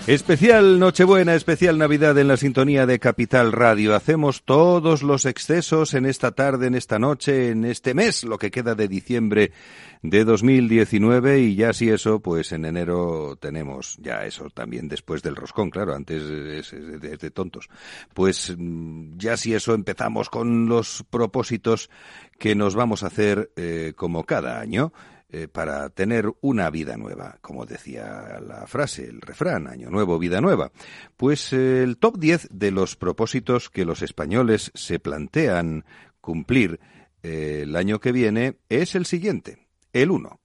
Especial 0.08 0.78
Nochebuena, 0.78 1.34
especial 1.34 1.76
Navidad 1.76 2.16
en 2.16 2.28
la 2.28 2.38
sintonía 2.38 2.86
de 2.86 2.98
Capital 2.98 3.52
Radio. 3.52 3.94
Hacemos 3.94 4.42
todos 4.42 5.02
los 5.02 5.26
excesos 5.26 5.92
en 5.92 6.06
esta 6.06 6.32
tarde, 6.32 6.68
en 6.68 6.74
esta 6.74 6.98
noche, 6.98 7.50
en 7.50 7.66
este 7.66 7.92
mes, 7.92 8.24
lo 8.24 8.38
que 8.38 8.50
queda 8.50 8.74
de 8.74 8.88
diciembre 8.88 9.52
de 10.00 10.24
2019 10.24 11.40
y 11.40 11.56
ya 11.56 11.74
si 11.74 11.90
eso, 11.90 12.20
pues 12.20 12.52
en 12.52 12.64
enero 12.64 13.36
tenemos 13.38 13.98
ya 14.00 14.24
eso 14.24 14.48
también 14.48 14.88
después 14.88 15.22
del 15.22 15.36
roscón, 15.36 15.68
claro, 15.68 15.94
antes 15.94 16.22
es, 16.22 16.70
de 16.70 17.30
tontos. 17.30 17.68
Pues 18.14 18.54
mm, 18.56 19.18
ya 19.18 19.36
si 19.36 19.52
eso 19.52 19.74
empezamos 19.74 20.30
con 20.30 20.70
los 20.70 21.04
propósitos 21.10 21.90
que 22.38 22.54
nos 22.54 22.74
vamos 22.74 23.02
a 23.02 23.08
hacer 23.08 23.50
eh, 23.56 23.92
como 23.94 24.24
cada 24.24 24.58
año 24.58 24.90
eh, 25.30 25.46
para 25.46 25.90
tener 25.90 26.32
una 26.40 26.70
vida 26.70 26.96
nueva, 26.96 27.36
como 27.42 27.66
decía 27.66 28.40
la 28.40 28.66
frase, 28.66 29.04
el 29.04 29.20
refrán, 29.20 29.66
año 29.66 29.90
nuevo, 29.90 30.18
vida 30.18 30.40
nueva. 30.40 30.72
Pues 31.18 31.52
eh, 31.52 31.82
el 31.82 31.98
top 31.98 32.18
10 32.18 32.48
de 32.50 32.70
los 32.70 32.96
propósitos 32.96 33.68
que 33.68 33.84
los 33.84 34.00
españoles 34.00 34.70
se 34.74 34.98
plantean 34.98 35.84
cumplir 36.22 36.80
eh, 37.22 37.60
el 37.64 37.76
año 37.76 38.00
que 38.00 38.12
viene 38.12 38.56
es 38.70 38.94
el 38.94 39.04
siguiente, 39.04 39.66
el 39.92 40.10
1. 40.10 40.40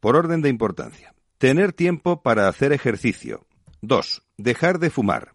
Por 0.00 0.16
orden 0.16 0.40
de 0.40 0.48
importancia, 0.48 1.14
tener 1.36 1.74
tiempo 1.74 2.22
para 2.22 2.48
hacer 2.48 2.72
ejercicio. 2.72 3.46
2. 3.82 4.22
Dejar 4.38 4.78
de 4.78 4.88
fumar. 4.88 5.34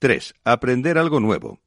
3. 0.00 0.34
Aprender 0.44 0.98
algo 0.98 1.20
nuevo. 1.20 1.60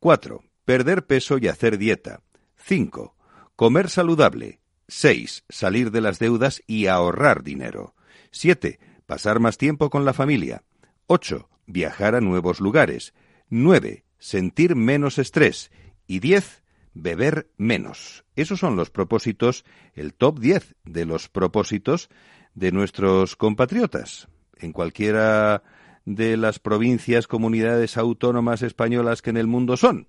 4. 0.00 0.42
Perder 0.64 1.06
peso 1.06 1.38
y 1.38 1.46
hacer 1.46 1.78
dieta. 1.78 2.22
5. 2.56 3.14
Comer 3.54 3.88
saludable. 3.88 4.58
6. 4.88 5.44
Salir 5.48 5.90
de 5.90 6.00
las 6.00 6.18
deudas 6.18 6.62
y 6.66 6.86
ahorrar 6.86 7.42
dinero. 7.42 7.94
7. 8.30 8.80
Pasar 9.06 9.38
más 9.38 9.58
tiempo 9.58 9.90
con 9.90 10.04
la 10.04 10.12
familia. 10.12 10.64
8. 11.06 11.48
Viajar 11.66 12.14
a 12.14 12.20
nuevos 12.20 12.60
lugares. 12.60 13.14
9. 13.50 14.04
Sentir 14.18 14.74
menos 14.74 15.18
estrés. 15.18 15.70
Y 16.06 16.20
10. 16.20 16.62
Beber 16.94 17.50
menos. 17.56 18.24
Esos 18.34 18.58
son 18.58 18.74
los 18.74 18.90
propósitos, 18.90 19.64
el 19.94 20.14
top 20.14 20.40
10 20.40 20.74
de 20.84 21.04
los 21.04 21.28
propósitos 21.28 22.08
de 22.54 22.72
nuestros 22.72 23.36
compatriotas. 23.36 24.28
En 24.56 24.72
cualquiera 24.72 25.62
de 26.04 26.36
las 26.36 26.58
provincias, 26.58 27.26
comunidades 27.26 27.96
autónomas 27.96 28.62
españolas 28.62 29.22
que 29.22 29.30
en 29.30 29.36
el 29.36 29.46
mundo 29.46 29.76
son. 29.76 30.08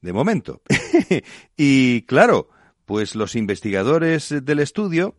De 0.00 0.12
momento. 0.12 0.62
y 1.56 2.02
claro, 2.02 2.50
pues 2.86 3.14
los 3.14 3.34
investigadores 3.34 4.34
del 4.42 4.60
estudio 4.60 5.16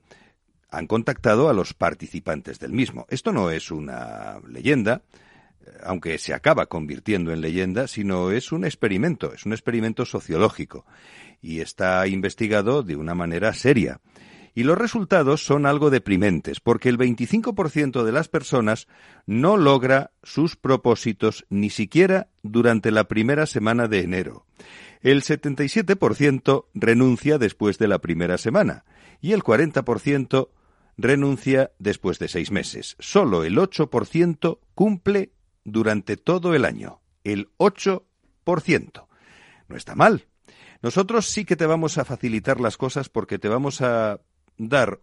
han 0.69 0.87
contactado 0.87 1.49
a 1.49 1.53
los 1.53 1.73
participantes 1.73 2.59
del 2.59 2.71
mismo. 2.71 3.05
Esto 3.09 3.31
no 3.31 3.51
es 3.51 3.71
una 3.71 4.39
leyenda, 4.47 5.03
eh, 5.61 5.71
aunque 5.83 6.17
se 6.17 6.33
acaba 6.33 6.65
convirtiendo 6.65 7.31
en 7.31 7.41
leyenda, 7.41 7.87
sino 7.87 8.31
es 8.31 8.51
un 8.51 8.65
experimento, 8.65 9.33
es 9.33 9.45
un 9.45 9.53
experimento 9.53 10.05
sociológico 10.05 10.85
y 11.41 11.59
está 11.59 12.07
investigado 12.07 12.83
de 12.83 12.95
una 12.95 13.13
manera 13.13 13.53
seria. 13.53 13.99
Y 14.57 14.63
los 14.63 14.75
resultados 14.75 15.45
son 15.45 15.67
algo 15.67 15.91
deprimentes, 15.91 16.61
porque 16.61 16.89
el 16.89 16.97
25% 16.97 18.03
de 18.03 18.11
las 18.11 18.27
personas 18.27 18.87
no 19.27 19.55
logra 19.55 20.09
sus 20.23 20.55
propósitos 20.55 21.45
ni 21.51 21.69
siquiera 21.69 22.29
durante 22.41 22.89
la 22.89 23.03
primera 23.03 23.45
semana 23.45 23.87
de 23.87 23.99
enero. 23.99 24.47
El 25.01 25.21
77% 25.21 26.65
renuncia 26.73 27.37
después 27.37 27.77
de 27.77 27.87
la 27.87 27.99
primera 27.99 28.39
semana 28.39 28.85
y 29.21 29.33
el 29.33 29.43
40% 29.43 30.49
renuncia 30.97 31.69
después 31.77 32.17
de 32.17 32.27
seis 32.27 32.49
meses. 32.49 32.95
Solo 32.97 33.43
el 33.43 33.59
8% 33.59 34.57
cumple 34.73 35.33
durante 35.65 36.17
todo 36.17 36.55
el 36.55 36.65
año. 36.65 36.99
El 37.23 37.51
8%. 37.59 39.07
No 39.67 39.75
está 39.75 39.93
mal. 39.93 40.25
Nosotros 40.81 41.27
sí 41.27 41.45
que 41.45 41.55
te 41.55 41.67
vamos 41.67 41.99
a 41.99 42.05
facilitar 42.05 42.59
las 42.59 42.75
cosas 42.75 43.07
porque 43.07 43.37
te 43.37 43.49
vamos 43.49 43.81
a 43.81 44.19
dar 44.57 44.99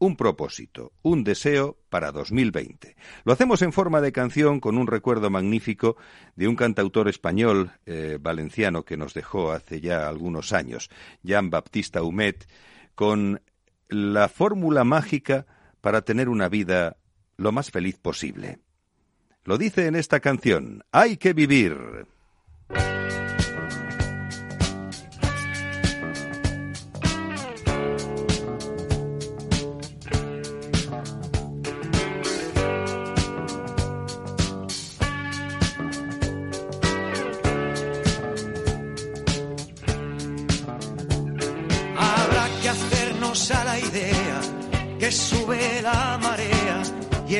un 0.00 0.16
propósito, 0.16 0.92
un 1.02 1.24
deseo 1.24 1.76
para 1.90 2.10
2020. 2.10 2.96
Lo 3.24 3.34
hacemos 3.34 3.60
en 3.60 3.72
forma 3.72 4.00
de 4.00 4.12
canción 4.12 4.58
con 4.58 4.78
un 4.78 4.86
recuerdo 4.86 5.28
magnífico 5.28 5.96
de 6.36 6.48
un 6.48 6.56
cantautor 6.56 7.08
español 7.08 7.72
eh, 7.84 8.18
valenciano 8.20 8.84
que 8.84 8.96
nos 8.96 9.12
dejó 9.12 9.52
hace 9.52 9.80
ya 9.80 10.08
algunos 10.08 10.54
años, 10.54 10.90
Jean 11.22 11.50
Baptista 11.50 12.02
Humet, 12.02 12.48
con 12.94 13.42
la 13.88 14.28
fórmula 14.28 14.84
mágica 14.84 15.46
para 15.82 16.02
tener 16.02 16.30
una 16.30 16.48
vida 16.48 16.96
lo 17.36 17.52
más 17.52 17.70
feliz 17.70 17.98
posible. 17.98 18.58
Lo 19.44 19.58
dice 19.58 19.86
en 19.86 19.96
esta 19.96 20.20
canción, 20.20 20.82
hay 20.92 21.18
que 21.18 21.34
vivir. 21.34 22.06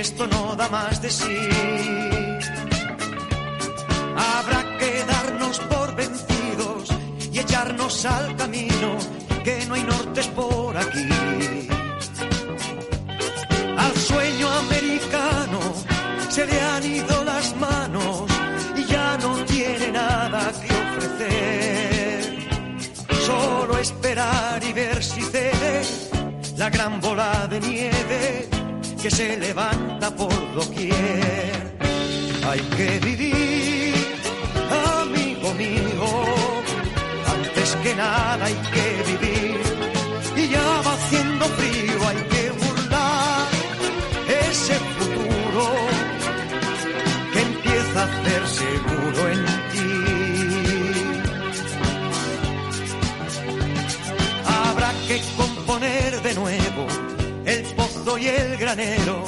Esto 0.00 0.26
no 0.26 0.56
da 0.56 0.68
más 0.70 1.02
de 1.02 1.10
sí. 1.10 1.48
Habrá 4.16 4.78
que 4.78 5.04
darnos 5.04 5.58
por 5.60 5.94
vencidos 5.94 6.88
y 7.30 7.38
echarnos 7.38 8.06
al 8.06 8.34
camino, 8.36 8.96
que 9.44 9.66
no 9.66 9.74
hay 9.74 9.84
nortes 9.84 10.26
por 10.28 10.76
aquí. 10.76 11.08
Al 13.76 13.94
sueño 13.96 14.48
americano 14.64 15.60
se 16.30 16.46
le 16.46 16.60
han 16.60 16.84
ido 16.84 17.24
las 17.24 17.54
manos 17.56 18.24
y 18.76 18.84
ya 18.84 19.18
no 19.18 19.44
tiene 19.44 19.92
nada 19.92 20.50
que 20.60 20.72
ofrecer 20.84 22.20
solo 23.26 23.78
esperar 23.78 24.64
y 24.64 24.72
ver 24.72 25.02
si 25.02 25.20
cede 25.20 25.82
la 26.56 26.70
gran 26.70 27.00
bola 27.00 27.46
de 27.48 27.60
nieve 27.60 28.59
que 29.02 29.10
se 29.10 29.36
levanta 29.38 30.14
por 30.14 30.32
doquier. 30.54 30.94
Hay 32.46 32.60
que 32.76 32.98
vivir, 33.00 33.94
amigo 35.00 35.54
mío, 35.54 36.24
antes 37.26 37.76
que 37.82 37.94
nada 37.94 38.44
hay 38.44 38.54
que 38.54 39.02
vivir. 39.04 39.09
Y 58.20 58.28
el 58.28 58.56
granero 58.58 59.24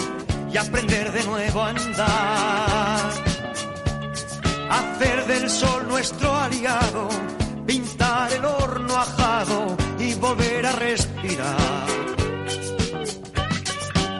y 0.53 0.57
aprender 0.59 1.12
de 1.12 1.24
nuevo 1.24 1.62
a 1.62 1.70
andar. 1.70 3.11
Hacer 4.70 5.26
del 5.26 5.49
sol 5.49 5.88
nuestro 5.88 6.34
aliado, 6.34 7.09
pintar 7.66 8.32
el 8.32 8.45
horno 8.45 8.97
ajado 8.97 9.76
y 9.99 10.14
volver 10.14 10.66
a 10.66 10.72
respirar. 10.72 11.86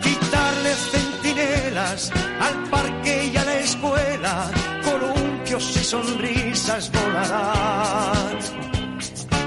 Quitarle 0.03 0.75
centinelas 0.91 2.11
al 2.41 2.71
parque 2.71 3.31
y 3.33 3.37
a 3.37 3.45
la 3.45 3.55
escuela, 3.59 4.51
columpios 4.85 5.77
y 5.77 5.85
sonrisas 5.85 6.91
volarán 6.93 8.39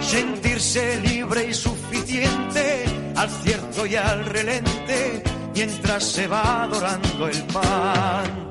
sentirse 0.02 1.02
libre 1.02 1.48
y 1.50 1.54
suficiente 1.54 2.95
al 3.16 3.30
cierto 3.30 3.86
y 3.86 3.96
al 3.96 4.26
relente 4.26 5.24
mientras 5.54 6.04
se 6.04 6.28
va 6.28 6.64
adorando 6.64 7.28
el 7.28 7.42
pan. 7.44 8.50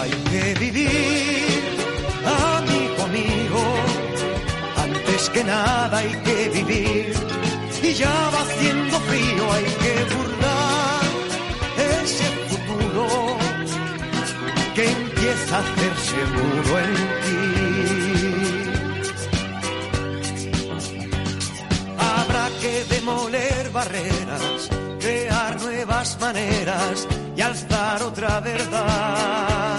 Hay 0.00 0.10
que 0.30 0.54
vivir, 0.60 1.78
amigo 2.56 3.06
mío, 3.08 3.62
antes 4.76 5.30
que 5.30 5.44
nada 5.44 5.98
hay 5.98 6.12
que 6.24 6.48
vivir. 6.50 7.14
Y 7.82 7.92
ya 7.94 8.30
va 8.32 8.40
haciendo 8.42 9.00
frío, 9.00 9.52
hay 9.52 9.64
que 9.64 10.14
burlar 10.14 11.04
ese 12.02 12.24
futuro 12.48 13.36
que 14.74 14.90
empieza 14.90 15.56
a 15.56 15.60
hacer 15.60 15.96
seguro 15.96 16.78
en 16.78 16.94
ti. 16.94 17.55
Crear 23.88 25.60
nuevas 25.60 25.62
nuevas 25.62 26.18
maneras 26.20 27.06
y 27.36 27.40
alzar 27.40 28.02
otra 28.02 28.40
verdad. 28.40 29.78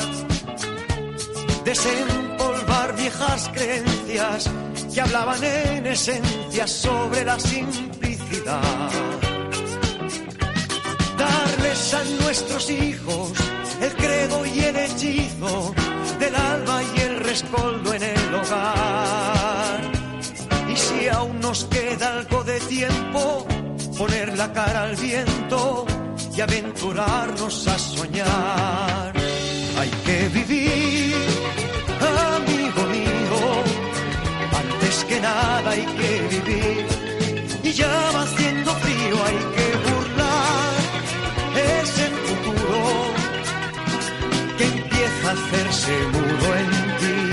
Desempolvar 1.65 2.95
viejas 2.95 3.49
creencias 3.53 4.49
que 4.93 5.01
hablaban 5.01 5.43
en 5.43 5.87
esencia 5.87 6.67
sobre 6.67 7.25
la 7.25 7.39
simplicidad. 7.39 8.89
Darles 11.17 11.93
a 11.93 12.03
nuestros 12.23 12.69
hijos 12.69 13.33
el 13.81 13.93
credo 13.95 14.45
y 14.45 14.59
el 14.59 14.75
hechizo 14.75 15.73
del 16.19 16.35
alma 16.35 16.81
y 16.95 16.99
el 17.01 17.19
rescoldo 17.19 17.93
en 17.93 18.03
el 18.03 18.35
hogar. 18.35 19.81
Y 20.71 20.75
si 20.75 21.07
aún 21.09 21.39
nos 21.39 21.65
queda 21.65 22.19
algo 22.19 22.43
de 22.43 22.59
tiempo, 22.61 23.45
poner 23.97 24.37
la 24.37 24.51
cara 24.53 24.83
al 24.83 24.95
viento 24.95 25.85
y 26.35 26.41
aventurarnos 26.41 27.67
a 27.67 27.79
soñar. 27.79 29.13
Hay 29.79 29.89
que 30.05 30.29
vivir, 30.29 31.15
amigo 32.35 32.83
mío, 32.95 33.39
antes 34.61 35.03
que 35.05 35.19
nada 35.19 35.71
hay 35.71 35.85
que 35.99 36.11
vivir. 36.35 36.85
Y 37.63 37.71
ya 37.71 38.11
va 38.13 38.21
haciendo 38.21 38.71
frío, 38.75 39.15
hay 39.27 39.39
que 39.55 39.67
burlar 39.85 40.73
ese 41.81 42.05
futuro 42.25 42.79
que 44.57 44.63
empieza 44.63 45.29
a 45.29 45.33
hacerse 45.33 45.93
mudo 46.13 46.55
en 46.55 46.69
ti. 46.99 47.26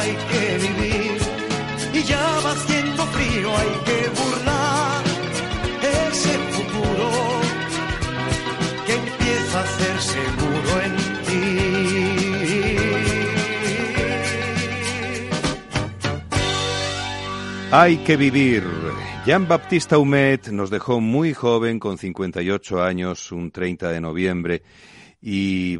Hay 0.00 0.16
que 0.30 0.58
vivir. 0.66 1.18
Y 1.92 2.02
ya 2.02 2.40
va 2.44 2.52
haciendo 2.52 3.06
frío, 3.06 3.48
hay 3.56 3.72
que 3.86 3.98
burlar 4.18 5.04
ese 6.08 6.32
futuro 6.54 7.08
que 8.86 8.94
empieza 8.94 9.58
a 9.58 9.62
hacerse 9.62 10.18
mudo 10.38 10.72
en 10.84 11.10
Hay 17.72 17.98
que 17.98 18.16
vivir. 18.16 18.64
Jean-Baptiste 19.24 19.94
Humet 19.94 20.48
nos 20.48 20.70
dejó 20.70 21.00
muy 21.00 21.34
joven, 21.34 21.78
con 21.78 21.98
58 21.98 22.82
años, 22.82 23.30
un 23.30 23.52
30 23.52 23.90
de 23.90 24.00
noviembre. 24.00 24.62
¿Y 25.22 25.78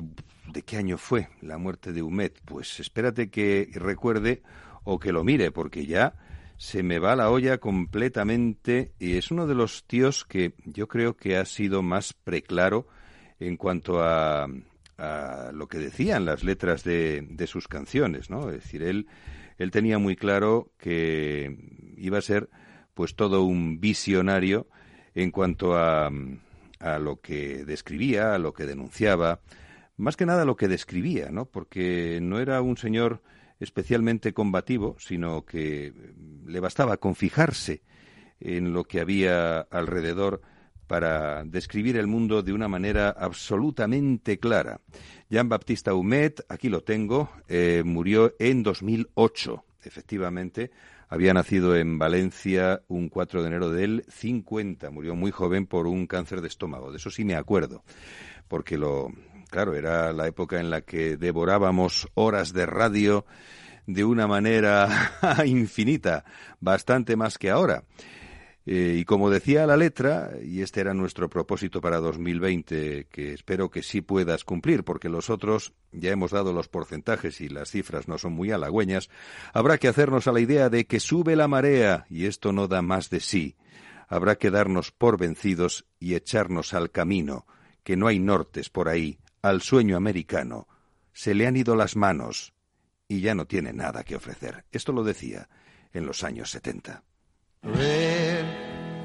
de 0.53 0.63
qué 0.63 0.77
año 0.77 0.99
fue 0.99 1.29
la 1.41 1.59
muerte 1.59 1.93
de 1.93 2.03
Humet? 2.03 2.41
Pues 2.45 2.81
espérate 2.81 3.31
que 3.31 3.69
recuerde 3.75 4.43
o 4.85 4.99
que 4.99 5.13
lo 5.13 5.25
mire, 5.25 5.51
porque 5.51 5.87
ya 5.87 6.15
se 6.57 6.83
me 6.83 6.99
va 6.99 7.17
la 7.17 7.31
olla 7.31 7.59
completamente 7.59 8.93
y 8.99 9.17
es 9.17 9.31
uno 9.31 9.47
de 9.47 9.55
los 9.55 9.85
tíos 9.85 10.25
que 10.25 10.55
yo 10.65 10.89
creo 10.89 11.17
que 11.17 11.37
ha 11.37 11.45
sido 11.45 11.83
más 11.83 12.13
preclaro 12.13 12.87
en 13.39 13.57
cuanto 13.57 14.03
a, 14.03 14.47
a 14.99 15.51
lo 15.53 15.69
que 15.69 15.79
decían 15.79 16.25
las 16.25 16.45
letras 16.45 16.85
de, 16.85 17.27
de 17.31 17.47
sus 17.47 17.69
canciones, 17.69 18.29
¿no? 18.29 18.51
Es 18.51 18.63
decir, 18.63 18.83
él 18.83 19.07
él 19.61 19.71
tenía 19.71 19.99
muy 19.99 20.17
claro 20.17 20.73
que 20.79 21.55
iba 21.99 22.17
a 22.17 22.23
ser 22.23 22.49
pues 22.95 23.15
todo 23.15 23.43
un 23.43 23.79
visionario 23.79 24.69
en 25.15 25.31
cuanto 25.31 25.77
a, 25.77 26.11
a 26.79 26.99
lo 26.99 27.21
que 27.21 27.67
describía, 27.67 28.35
a 28.35 28.39
lo 28.39 28.55
que 28.55 28.65
denunciaba, 28.65 29.41
más 30.01 30.17
que 30.17 30.27
nada 30.27 30.45
lo 30.45 30.57
que 30.57 30.69
describía, 30.69 31.31
¿no? 31.31 31.47
Porque 31.47 32.19
no 32.23 32.41
era 32.41 32.61
un 32.63 32.77
señor 32.77 33.23
especialmente 33.61 34.33
combativo, 34.33 34.97
sino 34.99 35.45
que 35.45 35.93
le 36.47 36.61
bastaba 36.61 36.97
con 36.97 37.15
fijarse 37.15 37.83
en 38.41 38.73
lo 38.73 38.85
que 38.85 39.01
había 39.01 39.61
alrededor 39.61 40.41
para 40.87 41.45
describir 41.45 41.97
el 41.97 42.09
mundo 42.09 42.43
de 42.43 42.53
una 42.53 42.67
manera 42.67 43.11
absolutamente 43.11 44.41
clara. 44.41 44.81
Jean-Baptiste 45.29 45.93
Humet, 45.93 46.45
aquí 46.49 46.69
lo 46.69 46.83
tengo, 46.83 47.31
eh, 47.47 47.83
murió 47.85 48.35
en 48.41 48.65
2008, 48.65 49.65
efectivamente. 49.85 50.73
Había 51.09 51.35
nacido 51.35 51.77
en 51.77 51.99
Valencia 51.99 52.83
un 52.89 53.09
4 53.09 53.43
de 53.43 53.49
enero 53.49 53.71
del 53.71 54.05
50. 54.09 54.91
Murió 54.91 55.15
muy 55.15 55.31
joven 55.31 55.67
por 55.67 55.87
un 55.87 56.07
cáncer 56.07 56.41
de 56.41 56.49
estómago. 56.49 56.91
De 56.91 56.97
eso 56.97 57.11
sí 57.11 57.25
me 57.25 57.35
acuerdo. 57.35 57.85
Porque 58.49 58.79
lo, 58.79 59.13
claro, 59.51 59.75
era 59.75 60.13
la 60.13 60.27
época 60.27 60.61
en 60.61 60.71
la 60.71 60.83
que 60.83 61.17
devorábamos 61.17 62.09
horas 62.15 62.53
de 62.53 62.67
radio 62.67 63.27
de 63.87 64.05
una 64.05 64.27
manera 64.27 64.89
infinita, 65.45 66.25
bastante 66.61 67.17
más 67.17 67.39
que 67.39 67.51
ahora. 67.51 67.85
Eh, 68.67 68.99
y 69.01 69.05
como 69.05 69.31
decía 69.31 69.67
la 69.67 69.77
letra, 69.77 70.33
y 70.43 70.61
este 70.61 70.81
era 70.81 70.93
nuestro 70.93 71.29
propósito 71.31 71.81
para 71.81 71.99
2020, 71.99 73.07
que 73.11 73.33
espero 73.33 73.71
que 73.71 73.83
sí 73.83 74.03
puedas 74.03 74.45
cumplir, 74.45 74.85
porque 74.85 75.09
los 75.09 75.31
otros 75.31 75.73
ya 75.93 76.11
hemos 76.11 76.31
dado 76.31 76.53
los 76.53 76.69
porcentajes 76.69 77.41
y 77.41 77.49
las 77.49 77.71
cifras 77.71 78.07
no 78.07 78.19
son 78.19 78.35
muy 78.35 78.53
halagüeñas, 78.53 79.09
habrá 79.55 79.79
que 79.79 79.89
hacernos 79.89 80.29
a 80.29 80.33
la 80.33 80.41
idea 80.41 80.69
de 80.69 80.85
que 80.85 81.01
sube 81.01 81.37
la 81.37 81.49
marea 81.49 82.07
y 82.11 82.27
esto 82.27 82.53
no 82.53 82.69
da 82.69 82.83
más 82.83 83.09
de 83.11 83.21
sí. 83.21 83.57
Habrá 84.09 84.37
que 84.37 84.51
darnos 84.51 84.93
por 84.93 85.19
vencidos 85.19 85.87
y 85.99 86.15
echarnos 86.15 86.75
al 86.75 86.91
camino, 86.91 87.47
que 87.83 87.97
no 87.97 88.09
hay 88.09 88.19
nortes 88.19 88.69
por 88.69 88.89
ahí, 88.89 89.19
al 89.43 89.63
sueño 89.63 89.97
americano. 89.97 90.69
Se 91.13 91.35
le 91.35 91.47
han 91.47 91.57
ido 91.57 91.77
las 91.77 91.97
manos 91.97 92.53
y 93.09 93.21
ya 93.21 93.35
no 93.35 93.47
tiene 93.47 93.73
nada 93.73 94.05
que 94.05 94.17
ofrecer. 94.17 94.65
Esto 94.71 94.93
lo 94.93 95.03
decía 95.03 95.49
en 95.93 96.07
los 96.07 96.23
años 96.23 96.51
70. 96.51 97.03
Red, 97.63 98.45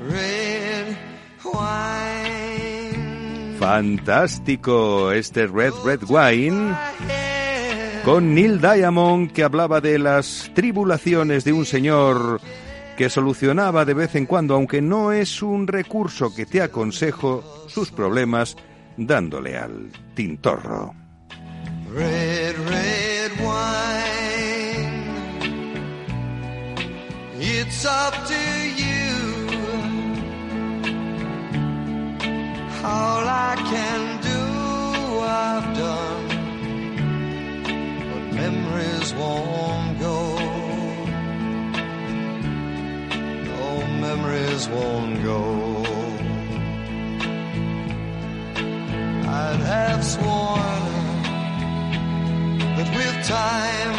red 0.10 0.96
wine. 1.44 3.56
Fantástico 3.60 5.12
este 5.12 5.48
Red 5.48 5.74
Red 5.84 6.02
Wine 6.08 6.76
con 8.04 8.36
Neil 8.36 8.62
Diamond 8.62 9.32
que 9.32 9.44
hablaba 9.44 9.82
de 9.82 9.98
las 9.98 10.52
tribulaciones 10.54 11.44
de 11.44 11.54
un 11.54 11.66
señor 11.66 12.40
que 12.96 13.10
solucionaba 13.10 13.84
de 13.84 13.94
vez 13.94 14.16
en 14.16 14.26
cuando, 14.26 14.56
aunque 14.56 14.82
no 14.82 15.12
es 15.12 15.42
un 15.42 15.68
recurso 15.68 16.34
que 16.34 16.46
te 16.46 16.62
aconsejo, 16.62 17.44
sus 17.68 17.92
problemas 17.92 18.56
dándole 18.98 19.58
al 19.58 19.92
tintorro. 20.14 20.94
Red, 21.90 22.58
red 22.58 23.32
wine. 23.40 25.06
It's 27.38 27.86
up 27.86 28.14
to 28.28 28.34
you. 28.34 29.48
All 32.84 33.28
I 33.28 33.56
can 33.72 34.22
do, 34.22 35.20
I've 35.22 35.78
done. 35.78 36.28
But 38.12 38.36
memories 38.36 39.14
won't 39.14 40.00
go. 40.00 40.38
No, 43.44 43.88
memories 44.00 44.68
won't 44.70 45.24
go. 45.24 45.75
I'd 49.38 49.60
have 49.60 50.02
sworn 50.02 50.84
that 52.78 52.90
with 52.98 53.18
time 53.28 53.96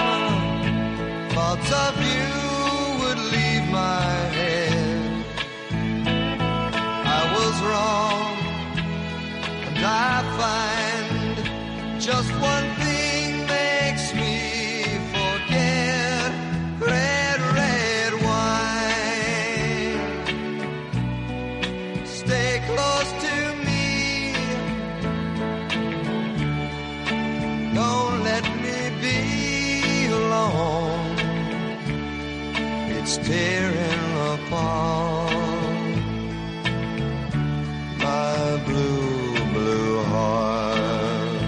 thoughts 1.34 1.70
of 1.84 1.92
you 2.10 2.28
would 3.00 3.20
leave 3.34 3.64
my 3.70 4.10
head. 4.38 5.24
I 7.18 7.22
was 7.36 7.54
wrong, 7.68 8.36
and 9.66 9.78
I 9.84 10.14
find 10.40 12.00
just 12.00 12.30
one 12.52 12.75
It's 33.38 33.44
tearing 33.44 34.16
apart 34.32 35.32
my 37.98 38.62
blue, 38.64 39.34
blue 39.52 39.96
heart. 40.04 41.42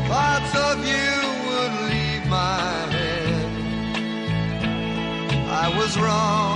thoughts 0.08 0.52
of 0.68 0.76
you 0.92 1.14
would 1.48 1.74
leave 1.90 2.24
my 2.28 2.64
head. 2.96 3.52
I 5.48 5.66
was 5.76 5.92
wrong 5.98 6.51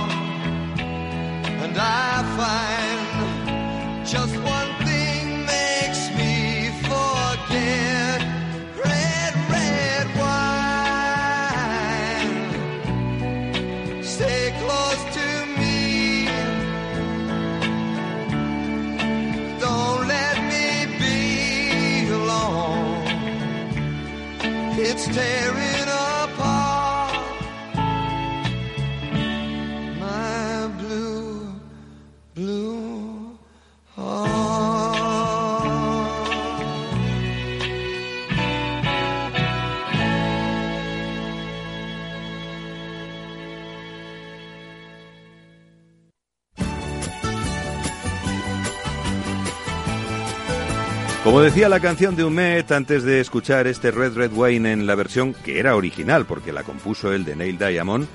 decía 51.47 51.69
la 51.69 51.79
canción 51.79 52.17
de 52.17 52.25
Humet 52.25 52.73
antes 52.73 53.03
de 53.03 53.21
escuchar 53.21 53.67
este 53.67 53.89
Red 53.89 54.15
Red 54.15 54.33
Wine 54.33 54.69
en 54.69 54.85
la 54.85 54.95
versión 54.95 55.33
que 55.33 55.59
era 55.59 55.77
original 55.77 56.25
porque 56.25 56.51
la 56.51 56.63
compuso 56.63 57.13
el 57.13 57.23
de 57.23 57.37
Neil 57.37 57.57
Diamond, 57.57 58.05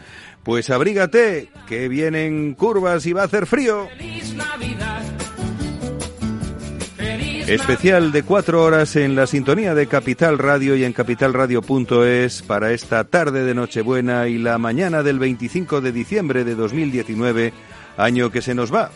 pues 0.43 0.69
abrígate, 0.69 1.49
que 1.67 1.89
vienen 1.89 2.53
curvas 2.53 3.07
y 3.07 3.15
va 3.15 3.23
a 3.23 3.25
hacer 3.25 3.47
frío. 3.47 3.89
Especial 7.47 8.13
de 8.13 8.23
cuatro 8.23 8.63
horas 8.63 8.97
en 8.97 9.17
la 9.17 9.27
sintonía 9.27 9.75
de 9.75 9.87
Capital 9.87 10.37
Radio 10.37 10.77
y 10.77 10.85
en 10.85 10.93
capitalradio.es 10.93 12.43
para 12.43 12.73
esta 12.73 13.05
tarde 13.05 13.45
de 13.45 13.55
Nochebuena 13.55 14.29
y 14.29 14.37
la 14.37 14.59
mañana 14.59 15.03
del 15.03 15.19
25 15.19 15.81
de 15.81 15.93
diciembre 15.93 16.45
de 16.45 16.55
2019, 16.55 17.55
año 17.97 18.31
que 18.31 18.43
se 18.43 18.55
nos 18.55 18.75
va. 18.75 18.91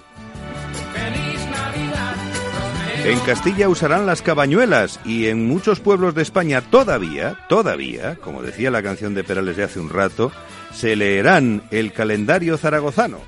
En 3.06 3.20
Castilla 3.20 3.68
usarán 3.68 4.04
las 4.04 4.20
cabañuelas 4.20 4.98
y 5.04 5.26
en 5.26 5.46
muchos 5.46 5.78
pueblos 5.78 6.16
de 6.16 6.22
España 6.22 6.60
todavía, 6.60 7.36
todavía, 7.48 8.16
como 8.16 8.42
decía 8.42 8.68
la 8.72 8.82
canción 8.82 9.14
de 9.14 9.22
Perales 9.22 9.56
de 9.56 9.62
hace 9.62 9.78
un 9.78 9.90
rato, 9.90 10.32
se 10.74 10.96
leerán 10.96 11.62
el 11.70 11.92
calendario 11.92 12.58
zaragozano. 12.58 13.20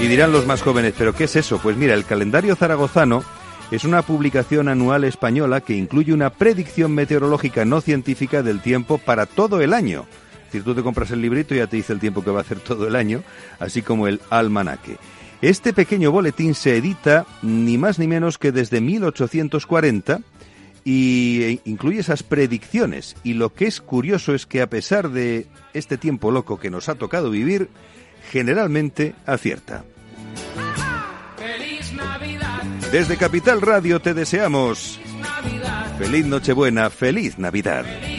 Y 0.00 0.06
dirán 0.06 0.30
los 0.30 0.46
más 0.46 0.62
jóvenes, 0.62 0.94
¿pero 0.96 1.12
qué 1.12 1.24
es 1.24 1.34
eso? 1.34 1.58
Pues 1.58 1.76
mira, 1.76 1.94
el 1.94 2.04
calendario 2.04 2.54
zaragozano 2.54 3.24
es 3.72 3.82
una 3.82 4.02
publicación 4.02 4.68
anual 4.68 5.02
española 5.02 5.60
que 5.60 5.74
incluye 5.74 6.12
una 6.12 6.30
predicción 6.30 6.92
meteorológica 6.92 7.64
no 7.64 7.80
científica 7.80 8.44
del 8.44 8.60
tiempo 8.60 8.98
para 8.98 9.26
todo 9.26 9.60
el 9.60 9.74
año. 9.74 10.06
Es 10.46 10.52
decir, 10.52 10.62
tú 10.62 10.76
te 10.76 10.84
compras 10.84 11.10
el 11.10 11.20
librito 11.20 11.52
y 11.52 11.58
ya 11.58 11.66
te 11.66 11.74
dice 11.74 11.94
el 11.94 11.98
tiempo 11.98 12.22
que 12.22 12.30
va 12.30 12.38
a 12.38 12.42
hacer 12.42 12.60
todo 12.60 12.86
el 12.86 12.94
año, 12.94 13.24
así 13.58 13.82
como 13.82 14.06
el 14.06 14.20
almanaque. 14.30 14.98
Este 15.40 15.72
pequeño 15.72 16.10
boletín 16.10 16.54
se 16.54 16.76
edita 16.76 17.24
ni 17.42 17.78
más 17.78 17.98
ni 17.98 18.08
menos 18.08 18.38
que 18.38 18.50
desde 18.50 18.80
1840 18.80 20.20
y 20.84 21.42
eh, 21.42 21.60
incluye 21.64 22.00
esas 22.00 22.22
predicciones. 22.22 23.14
Y 23.22 23.34
lo 23.34 23.52
que 23.52 23.66
es 23.66 23.80
curioso 23.80 24.34
es 24.34 24.46
que 24.46 24.62
a 24.62 24.68
pesar 24.68 25.10
de 25.10 25.46
este 25.74 25.96
tiempo 25.96 26.30
loco 26.30 26.58
que 26.58 26.70
nos 26.70 26.88
ha 26.88 26.96
tocado 26.96 27.30
vivir, 27.30 27.68
generalmente 28.30 29.14
acierta. 29.26 29.84
Feliz 31.36 31.92
Navidad. 31.92 32.62
Desde 32.90 33.16
Capital 33.16 33.60
Radio 33.60 34.00
te 34.00 34.14
deseamos 34.14 34.98
Navidad. 35.20 35.98
feliz 35.98 36.26
Nochebuena, 36.26 36.90
feliz 36.90 37.38
Navidad. 37.38 37.84
Feliz 37.84 38.17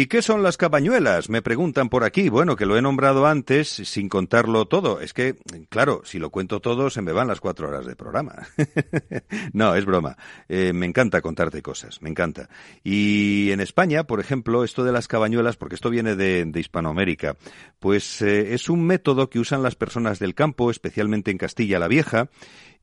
¿Y 0.00 0.06
qué 0.06 0.22
son 0.22 0.44
las 0.44 0.56
cabañuelas? 0.56 1.28
Me 1.28 1.42
preguntan 1.42 1.88
por 1.88 2.04
aquí. 2.04 2.28
Bueno, 2.28 2.54
que 2.54 2.66
lo 2.66 2.76
he 2.78 2.82
nombrado 2.82 3.26
antes 3.26 3.68
sin 3.68 4.08
contarlo 4.08 4.66
todo. 4.66 5.00
Es 5.00 5.12
que, 5.12 5.34
claro, 5.70 6.02
si 6.04 6.20
lo 6.20 6.30
cuento 6.30 6.60
todo 6.60 6.88
se 6.88 7.02
me 7.02 7.10
van 7.10 7.26
las 7.26 7.40
cuatro 7.40 7.66
horas 7.66 7.84
de 7.84 7.96
programa. 7.96 8.46
no, 9.52 9.74
es 9.74 9.84
broma. 9.84 10.16
Eh, 10.48 10.72
me 10.72 10.86
encanta 10.86 11.20
contarte 11.20 11.62
cosas, 11.62 12.00
me 12.00 12.10
encanta. 12.10 12.48
Y 12.84 13.50
en 13.50 13.58
España, 13.58 14.04
por 14.04 14.20
ejemplo, 14.20 14.62
esto 14.62 14.84
de 14.84 14.92
las 14.92 15.08
cabañuelas, 15.08 15.56
porque 15.56 15.74
esto 15.74 15.90
viene 15.90 16.14
de, 16.14 16.48
Hispanoamérica, 16.54 17.36
pues 17.80 18.22
eh, 18.22 18.54
es 18.54 18.68
un 18.68 18.84
método 18.84 19.28
que 19.28 19.40
usan 19.40 19.64
las 19.64 19.74
personas 19.74 20.20
del 20.20 20.36
campo, 20.36 20.70
especialmente 20.70 21.32
en 21.32 21.38
Castilla 21.38 21.80
la 21.80 21.88
Vieja 21.88 22.30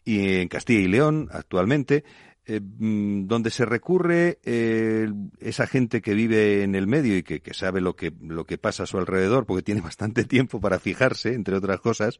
y 0.03 0.39
en 0.41 0.49
Castilla 0.49 0.81
y 0.81 0.87
León 0.89 1.29
actualmente, 1.31 2.03
eh, 2.47 2.61
mm, 2.61 3.25
donde 3.25 3.49
se 3.49 3.65
recurre 3.65 4.37
eh, 4.43 5.11
esa 5.39 5.65
gente 5.65 6.01
que 6.03 6.13
vive 6.13 6.61
en 6.61 6.75
el 6.75 6.85
medio 6.85 7.17
y 7.17 7.23
que, 7.23 7.41
sabe 7.53 7.81
lo 7.81 7.95
que, 7.95 8.13
lo 8.21 8.45
que 8.45 8.59
pasa 8.59 8.83
a 8.83 8.85
su 8.85 8.99
alrededor, 8.99 9.47
porque 9.47 9.63
tiene 9.63 9.81
bastante 9.81 10.25
tiempo 10.25 10.61
para 10.61 10.77
fijarse, 10.77 11.33
entre 11.33 11.55
otras 11.55 11.79
cosas, 11.79 12.19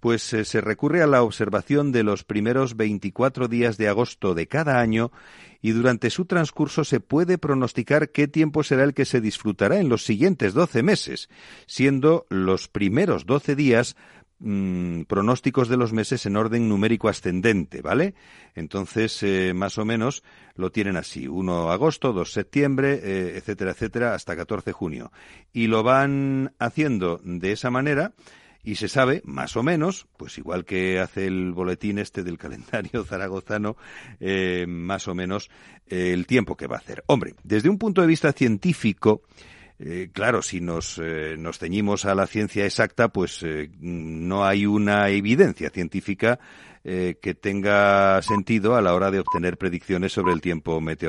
pues 0.00 0.32
eh, 0.32 0.46
se 0.46 0.62
recurre 0.62 1.02
a 1.02 1.06
la 1.06 1.22
observación 1.22 1.92
de 1.92 2.04
los 2.04 2.24
primeros 2.24 2.76
24 2.76 3.48
días 3.48 3.76
de 3.76 3.88
agosto 3.88 4.34
de 4.34 4.46
cada 4.46 4.80
año 4.80 5.12
y 5.60 5.72
durante 5.72 6.08
su 6.08 6.24
transcurso 6.24 6.84
se 6.84 7.00
puede 7.00 7.36
pronosticar 7.36 8.10
qué 8.10 8.28
tiempo 8.28 8.62
será 8.62 8.84
el 8.84 8.94
que 8.94 9.04
se 9.04 9.20
disfrutará 9.20 9.78
en 9.78 9.90
los 9.90 10.04
siguientes 10.04 10.54
12 10.54 10.82
meses, 10.82 11.28
siendo 11.66 12.26
los 12.30 12.68
primeros 12.68 13.26
12 13.26 13.56
días 13.56 13.96
mm, 14.38 15.02
pronósticos 15.02 15.68
de 15.68 15.76
los 15.76 15.92
meses 15.92 16.26
en 16.26 16.36
orden 16.36 16.68
numérico 16.68 17.08
ascendente, 17.08 17.82
¿vale? 17.82 18.14
Entonces, 18.54 19.22
eh, 19.22 19.52
más 19.54 19.78
o 19.78 19.84
menos 19.84 20.22
lo 20.54 20.70
tienen 20.70 20.96
así. 20.96 21.28
1 21.28 21.70
agosto, 21.70 22.12
2 22.12 22.32
septiembre, 22.32 23.00
eh, 23.02 23.36
etcétera, 23.36 23.72
etcétera, 23.72 24.14
hasta 24.14 24.36
14 24.36 24.72
junio. 24.72 25.12
Y 25.52 25.66
lo 25.66 25.82
van 25.82 26.54
haciendo 26.58 27.20
de 27.22 27.52
esa 27.52 27.70
manera 27.70 28.14
y 28.62 28.74
se 28.74 28.88
sabe, 28.88 29.22
más 29.24 29.56
o 29.56 29.62
menos, 29.62 30.08
pues 30.16 30.38
igual 30.38 30.64
que 30.64 30.98
hace 30.98 31.26
el 31.26 31.52
boletín 31.52 31.98
este 31.98 32.24
del 32.24 32.36
calendario 32.36 33.04
zaragozano, 33.08 33.76
eh, 34.18 34.66
más 34.66 35.06
o 35.06 35.14
menos 35.14 35.50
el 35.86 36.26
tiempo 36.26 36.56
que 36.56 36.66
va 36.66 36.76
a 36.76 36.80
hacer. 36.80 37.04
Hombre, 37.06 37.34
desde 37.44 37.68
un 37.68 37.78
punto 37.78 38.00
de 38.00 38.08
vista 38.08 38.32
científico, 38.32 39.22
eh, 39.78 40.08
claro, 40.12 40.40
si 40.40 40.60
nos, 40.60 40.98
eh, 41.02 41.36
nos 41.38 41.58
ceñimos 41.58 42.06
a 42.06 42.14
la 42.14 42.26
ciencia 42.26 42.64
exacta, 42.64 43.08
pues 43.08 43.42
eh, 43.42 43.70
no 43.80 44.44
hay 44.46 44.64
una 44.64 45.10
evidencia 45.10 45.70
científica 45.70 46.38
eh, 46.88 47.18
que 47.20 47.34
tenga 47.34 48.22
sentido 48.22 48.76
a 48.76 48.80
la 48.80 48.94
hora 48.94 49.10
de 49.10 49.18
obtener 49.18 49.58
predicciones 49.58 50.12
sobre 50.12 50.32
el 50.32 50.40
tiempo 50.40 50.80
meteorológico. 50.80 51.04